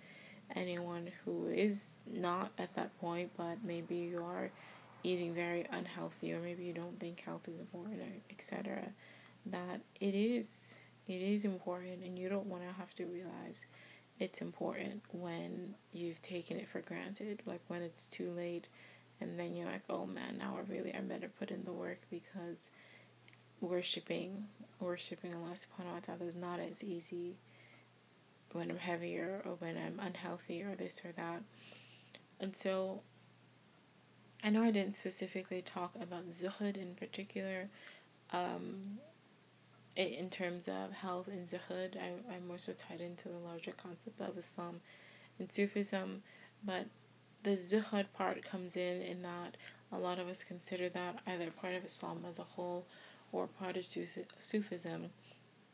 anyone 0.56 1.12
who 1.24 1.48
is 1.48 1.98
not 2.08 2.52
at 2.58 2.74
that 2.74 2.98
point, 3.00 3.32
but 3.38 3.58
maybe 3.64 3.96
you 3.96 4.24
are 4.24 4.52
eating 5.04 5.34
very 5.34 5.66
unhealthy 5.72 6.34
or 6.34 6.40
maybe 6.40 6.64
you 6.64 6.74
don't 6.74 7.00
think 7.00 7.22
health 7.22 7.48
is 7.48 7.60
important, 7.60 8.22
etc. 8.30 8.84
That 9.46 9.82
it 10.00 10.16
is 10.16 10.82
it 11.08 11.22
is 11.24 11.44
important, 11.44 12.04
and 12.04 12.20
you 12.20 12.30
don't 12.30 12.46
want 12.46 12.62
to 12.68 12.74
have 12.74 12.94
to 12.96 13.06
realize 13.06 13.66
it's 14.20 14.44
important 14.44 15.02
when 15.12 15.74
you've 15.92 16.22
taken 16.22 16.58
it 16.58 16.68
for 16.68 16.82
granted, 16.82 17.42
like 17.48 17.62
when 17.68 17.82
it's 17.82 18.06
too 18.06 18.32
late, 18.32 18.68
and 19.20 19.40
then 19.40 19.56
you're 19.56 19.66
like, 19.66 19.82
oh 19.90 20.06
man, 20.06 20.38
now 20.38 20.58
I 20.58 20.72
really 20.72 20.94
I 20.94 21.00
better 21.00 21.30
put 21.40 21.50
in 21.50 21.64
the 21.64 21.74
work 21.74 22.00
because 22.12 22.70
worshiping 23.62 24.48
worshiping 24.80 25.36
Allah 25.36 25.56
subhanahu 25.56 25.94
wa 25.94 26.00
ta'ala 26.02 26.26
is 26.26 26.36
not 26.36 26.60
as 26.60 26.84
easy 26.84 27.36
when 28.54 28.72
I'm 28.72 28.78
heavier 28.78 29.42
or 29.46 29.56
when 29.60 29.78
I'm 29.78 30.00
unhealthy 30.00 30.64
or 30.64 30.76
this 30.76 31.04
or 31.04 31.12
that. 31.12 31.42
And 32.40 32.56
so 32.56 33.02
I 34.44 34.50
know 34.50 34.64
I 34.64 34.72
didn't 34.72 34.96
specifically 34.96 35.62
talk 35.62 35.94
about 36.02 36.30
zuhud 36.30 36.78
in 36.78 36.96
particular. 36.96 37.70
Um, 38.32 39.00
in 39.98 40.30
terms 40.30 40.70
of 40.70 40.94
health 40.94 41.28
and 41.28 41.46
zuhud, 41.46 41.98
I, 41.98 42.34
I'm 42.34 42.48
more 42.48 42.58
so 42.58 42.72
tied 42.74 43.02
into 43.02 43.28
the 43.28 43.38
larger 43.38 43.72
concept 43.72 44.22
of 44.22 44.38
Islam 44.38 44.80
and 45.40 45.52
Sufism, 45.52 46.24
but 46.64 46.86
the 47.44 47.52
zuhud 47.52 48.06
part 48.14 48.44
comes 48.44 48.78
in 48.78 49.02
in 49.02 49.22
that 49.24 49.58
a 49.92 49.98
lot 49.98 50.20
of 50.20 50.28
us 50.28 50.44
consider 50.44 50.88
that 50.90 51.20
either 51.28 51.52
part 51.52 51.74
of 51.74 51.84
Islam 51.84 52.24
as 52.30 52.40
a 52.40 52.44
whole 52.44 52.86
or 53.32 53.50
Sufism, 54.40 55.10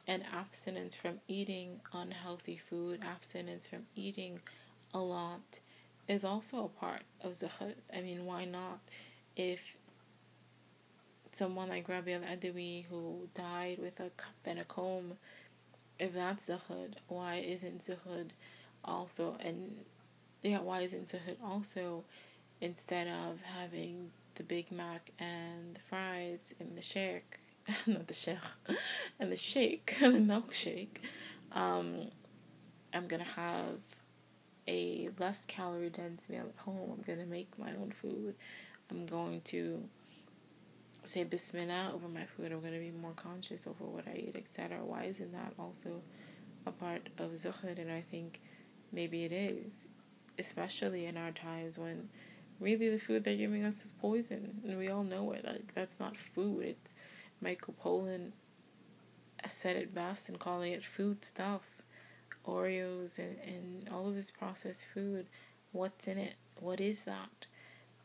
and 0.07 0.23
abstinence 0.33 0.95
from 0.95 1.19
eating 1.27 1.81
unhealthy 1.93 2.57
food, 2.57 3.01
abstinence 3.03 3.67
from 3.67 3.85
eating 3.95 4.39
a 4.93 4.99
lot, 4.99 5.59
is 6.07 6.23
also 6.23 6.65
a 6.65 6.79
part 6.79 7.01
of 7.21 7.31
zuhud. 7.33 7.75
I 7.95 8.01
mean, 8.01 8.25
why 8.25 8.45
not? 8.45 8.79
If 9.35 9.77
someone 11.31 11.69
like 11.69 11.89
Rabia 11.89 12.21
al 12.21 12.37
Adawi 12.37 12.85
who 12.85 13.27
died 13.33 13.79
with 13.79 13.99
a 13.99 14.09
cup 14.11 14.35
and 14.45 14.59
a 14.59 14.63
comb, 14.63 15.13
if 15.99 16.13
that's 16.13 16.49
zuhud, 16.49 16.93
why 17.07 17.35
isn't 17.35 17.79
zuhud 17.81 18.29
also, 18.83 19.35
and 19.39 19.77
yeah, 20.43 20.59
why 20.59 20.81
isn't 20.81 21.07
zuhud 21.07 21.37
also, 21.43 22.03
instead 22.61 23.07
of 23.07 23.41
having 23.41 24.11
the 24.35 24.43
Big 24.43 24.71
Mac 24.71 25.11
and 25.19 25.75
the 25.75 25.79
fries 25.79 26.53
and 26.59 26.77
the 26.77 26.81
shake, 26.81 27.39
not 27.87 28.07
the 28.07 28.13
shake, 28.13 28.37
and 29.19 29.31
the 29.31 29.37
shake, 29.37 29.95
the 29.99 30.07
milkshake, 30.07 30.97
um, 31.51 32.01
I'm 32.93 33.07
gonna 33.07 33.23
have 33.23 33.79
a 34.67 35.07
less 35.19 35.45
calorie 35.45 35.89
dense 35.89 36.29
meal 36.29 36.45
at 36.47 36.63
home. 36.63 36.91
I'm 36.93 37.01
gonna 37.01 37.27
make 37.27 37.57
my 37.57 37.71
own 37.71 37.91
food. 37.91 38.35
I'm 38.91 39.05
going 39.05 39.41
to 39.45 39.83
say 41.03 41.23
Bismillah 41.23 41.91
over 41.93 42.07
my 42.07 42.25
food. 42.25 42.51
I'm 42.51 42.61
to 42.61 42.69
be 42.71 42.91
more 42.91 43.13
conscious 43.15 43.67
over 43.67 43.85
what 43.85 44.07
I 44.07 44.15
eat, 44.15 44.35
etc. 44.35 44.83
Why 44.83 45.03
isn't 45.03 45.31
that 45.33 45.53
also 45.59 46.01
a 46.65 46.71
part 46.71 47.09
of 47.17 47.31
zuhud? 47.31 47.79
And 47.79 47.91
I 47.91 48.01
think 48.01 48.41
maybe 48.91 49.23
it 49.23 49.31
is, 49.31 49.87
especially 50.39 51.05
in 51.05 51.17
our 51.17 51.31
times 51.31 51.77
when 51.77 52.09
really 52.59 52.89
the 52.89 52.97
food 52.99 53.23
they're 53.23 53.35
giving 53.35 53.65
us 53.65 53.85
is 53.85 53.91
poison, 53.91 54.61
and 54.67 54.77
we 54.77 54.89
all 54.89 55.03
know 55.03 55.31
it. 55.31 55.45
Like 55.45 55.73
that's 55.73 55.99
not 55.99 56.15
food. 56.17 56.65
It's 56.65 56.93
Michael 57.41 57.75
Pollan 57.83 58.31
said 59.47 59.75
it 59.75 59.93
best 59.93 60.29
in 60.29 60.37
calling 60.37 60.73
it 60.73 60.83
food 60.83 61.23
stuff. 61.23 61.61
Oreos 62.45 63.17
and, 63.17 63.37
and 63.45 63.89
all 63.89 64.07
of 64.07 64.15
this 64.15 64.31
processed 64.31 64.87
food. 64.87 65.25
What's 65.71 66.07
in 66.07 66.17
it? 66.17 66.35
What 66.59 66.79
is 66.79 67.03
that? 67.03 67.47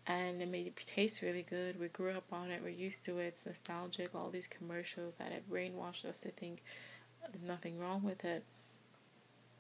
and 0.07 0.43
it 0.43 0.49
made 0.49 0.67
it 0.67 0.77
taste 0.77 1.23
really 1.23 1.43
good. 1.43 1.79
We 1.79 1.89
grew 1.89 2.11
up 2.11 2.33
on 2.33 2.51
it, 2.51 2.63
we're 2.63 2.71
used 2.71 3.05
to 3.05 3.19
it, 3.19 3.27
it's 3.27 3.47
nostalgic, 3.47 4.15
all 4.15 4.31
these 4.31 4.47
commercials 4.47 5.15
that 5.17 5.33
have 5.33 5.49
brainwashed 5.49 6.05
us 6.05 6.21
to 6.23 6.31
think 6.31 6.63
there's 7.31 7.45
nothing 7.45 7.79
wrong 7.79 8.03
with 8.03 8.25
it. 8.25 8.43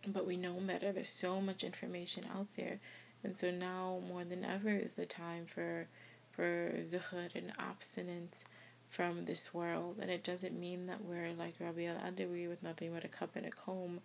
But 0.06 0.26
we 0.26 0.37
know 0.37 0.54
better. 0.54 0.92
There's 0.92 1.11
so 1.11 1.40
much 1.40 1.62
information 1.62 2.24
out 2.35 2.48
there. 2.56 2.80
And 3.22 3.37
so 3.37 3.50
now 3.50 4.00
more 4.09 4.24
than 4.24 4.44
ever 4.44 4.70
is 4.70 4.94
the 4.94 5.06
time 5.06 5.44
for 5.46 5.87
for 6.33 6.72
zuhud 6.78 7.35
and 7.35 7.52
abstinence 7.59 8.44
from 8.90 9.24
this 9.24 9.55
world. 9.55 9.96
And 10.00 10.11
it 10.11 10.24
doesn't 10.24 10.59
mean 10.59 10.87
that 10.87 11.03
we're 11.05 11.33
like 11.38 11.55
Rabia 11.59 11.96
al 12.05 12.12
Adawi 12.12 12.48
with 12.48 12.62
nothing 12.62 12.92
but 12.92 13.05
a 13.05 13.09
cup 13.09 13.37
and 13.37 13.46
a 13.46 13.50
comb, 13.50 14.00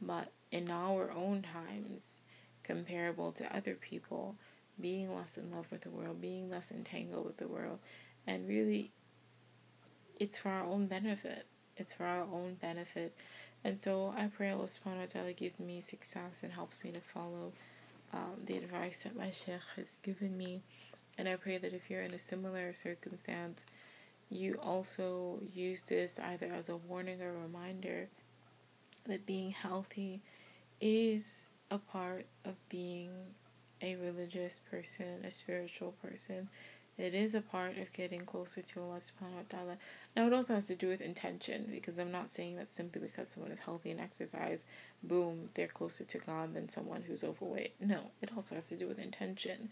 but 0.00 0.32
in 0.50 0.70
our 0.70 1.10
own 1.12 1.42
times, 1.42 2.22
comparable 2.62 3.32
to 3.32 3.56
other 3.56 3.74
people, 3.74 4.36
being 4.80 5.14
less 5.14 5.36
in 5.36 5.50
love 5.50 5.66
with 5.70 5.82
the 5.82 5.90
world, 5.90 6.20
being 6.20 6.48
less 6.48 6.70
entangled 6.70 7.26
with 7.26 7.36
the 7.36 7.48
world. 7.48 7.80
And 8.26 8.48
really, 8.48 8.92
it's 10.18 10.38
for 10.38 10.50
our 10.50 10.64
own 10.64 10.86
benefit. 10.86 11.46
It's 11.76 11.94
for 11.94 12.04
our 12.04 12.22
own 12.22 12.54
benefit. 12.60 13.16
And 13.64 13.78
so 13.78 14.14
I 14.16 14.28
pray 14.28 14.50
Allah 14.50 14.64
subhanahu 14.64 15.00
wa 15.00 15.06
ta'ala 15.06 15.32
gives 15.32 15.58
me 15.58 15.80
success 15.80 16.42
and 16.44 16.52
helps 16.52 16.82
me 16.84 16.92
to 16.92 17.00
follow 17.00 17.52
um, 18.12 18.36
the 18.46 18.56
advice 18.56 19.02
that 19.02 19.16
my 19.16 19.30
sheikh 19.30 19.60
has 19.74 19.96
given 20.02 20.36
me. 20.36 20.62
And 21.16 21.28
I 21.28 21.34
pray 21.34 21.58
that 21.58 21.72
if 21.72 21.90
you're 21.90 22.02
in 22.02 22.14
a 22.14 22.18
similar 22.18 22.72
circumstance, 22.72 23.66
you 24.30 24.58
also 24.62 25.40
use 25.54 25.82
this 25.82 26.18
either 26.18 26.52
as 26.52 26.68
a 26.68 26.76
warning 26.76 27.22
or 27.22 27.32
reminder 27.32 28.08
that 29.06 29.24
being 29.26 29.50
healthy 29.50 30.20
is 30.80 31.50
a 31.70 31.78
part 31.78 32.26
of 32.44 32.54
being 32.68 33.10
a 33.82 33.96
religious 33.96 34.60
person, 34.70 35.24
a 35.24 35.30
spiritual 35.30 35.92
person. 36.02 36.48
It 36.98 37.14
is 37.14 37.36
a 37.36 37.40
part 37.40 37.78
of 37.78 37.92
getting 37.92 38.20
closer 38.20 38.60
to 38.60 38.80
Allah 38.80 38.98
subhanahu 38.98 39.36
wa 39.36 39.42
ta'ala. 39.48 39.76
Now 40.16 40.26
it 40.26 40.32
also 40.32 40.54
has 40.54 40.66
to 40.66 40.74
do 40.74 40.88
with 40.88 41.00
intention 41.00 41.68
because 41.70 41.96
I'm 41.96 42.10
not 42.10 42.28
saying 42.28 42.56
that 42.56 42.68
simply 42.68 43.00
because 43.00 43.28
someone 43.28 43.52
is 43.52 43.60
healthy 43.60 43.92
and 43.92 44.00
exercise, 44.00 44.64
boom, 45.04 45.48
they're 45.54 45.68
closer 45.68 46.04
to 46.04 46.18
God 46.18 46.54
than 46.54 46.68
someone 46.68 47.02
who's 47.02 47.22
overweight. 47.22 47.74
No, 47.80 48.00
it 48.20 48.30
also 48.34 48.56
has 48.56 48.68
to 48.70 48.76
do 48.76 48.88
with 48.88 48.98
intention. 48.98 49.70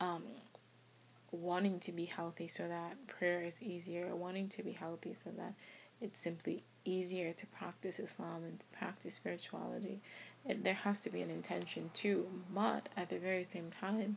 Um, 0.00 0.24
wanting 1.30 1.80
to 1.80 1.92
be 1.92 2.04
healthy 2.04 2.48
so 2.48 2.66
that 2.68 3.06
prayer 3.06 3.42
is 3.42 3.62
easier, 3.62 4.14
wanting 4.14 4.48
to 4.50 4.62
be 4.62 4.72
healthy 4.72 5.14
so 5.14 5.30
that 5.36 5.54
it's 6.00 6.18
simply 6.18 6.62
easier 6.84 7.32
to 7.32 7.46
practice 7.46 7.98
Islam 7.98 8.44
and 8.44 8.64
practice 8.72 9.16
spirituality. 9.16 10.00
And 10.46 10.64
there 10.64 10.74
has 10.74 11.00
to 11.02 11.10
be 11.10 11.22
an 11.22 11.30
intention 11.30 11.90
too, 11.92 12.26
but 12.54 12.88
at 12.96 13.08
the 13.08 13.18
very 13.18 13.44
same 13.44 13.70
time, 13.80 14.16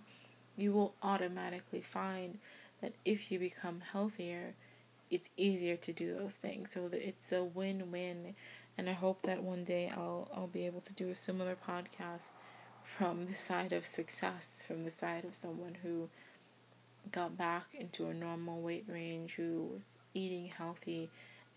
you 0.58 0.72
will 0.72 0.94
automatically 1.02 1.82
find 1.82 2.38
that 2.82 2.94
if 3.06 3.32
you 3.32 3.40
become 3.40 3.82
healthier, 3.92 4.54
it's 5.10 5.30
easier 5.38 5.76
to 5.76 5.94
do 5.94 6.16
those 6.16 6.36
things. 6.36 6.72
So 6.72 6.90
it's 6.92 7.32
a 7.32 7.44
win-win, 7.44 8.36
and 8.78 8.90
I 8.90 8.94
hope 8.94 9.22
that 9.24 9.44
one 9.44 9.64
day 9.64 9.92
I'll 9.96 10.30
I'll 10.34 10.48
be 10.48 10.66
able 10.66 10.82
to 10.82 10.94
do 10.94 11.10
a 11.10 11.16
similar 11.16 11.56
podcast 11.56 12.30
from 12.84 13.26
the 13.26 13.34
side 13.34 13.74
of 13.74 13.86
success, 13.86 14.64
from 14.66 14.84
the 14.84 14.92
side 14.92 15.26
of 15.26 15.36
someone 15.36 15.78
who 15.84 16.10
got 17.12 17.38
back 17.38 17.66
into 17.74 18.08
a 18.08 18.14
normal 18.14 18.62
weight 18.62 18.86
range, 18.88 19.34
who 19.34 19.70
was 19.74 19.96
eating 20.14 20.48
healthy 20.48 21.10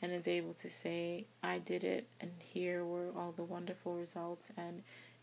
and 0.03 0.13
is 0.13 0.29
able 0.29 0.55
to 0.55 0.71
say, 0.71 1.27
I 1.43 1.59
did 1.59 1.85
it, 1.85 2.07
and 2.21 2.31
here 2.39 2.85
were 2.85 3.11
all 3.17 3.33
the 3.33 3.45
wonderful 3.45 3.95
results, 3.95 4.51
and 4.57 4.83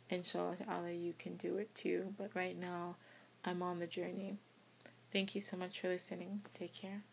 inshallah 0.09 0.57
ta'ala, 0.57 0.91
you 0.91 1.13
can 1.17 1.35
do 1.35 1.57
it 1.57 1.73
too. 1.75 2.13
But 2.17 2.31
right 2.35 2.57
now, 2.59 2.95
I'm 3.45 3.61
on 3.61 3.79
the 3.79 3.87
journey. 3.87 4.37
Thank 5.11 5.35
you 5.35 5.41
so 5.41 5.57
much 5.57 5.79
for 5.79 5.87
listening. 5.87 6.41
Take 6.53 6.73
care. 6.73 7.03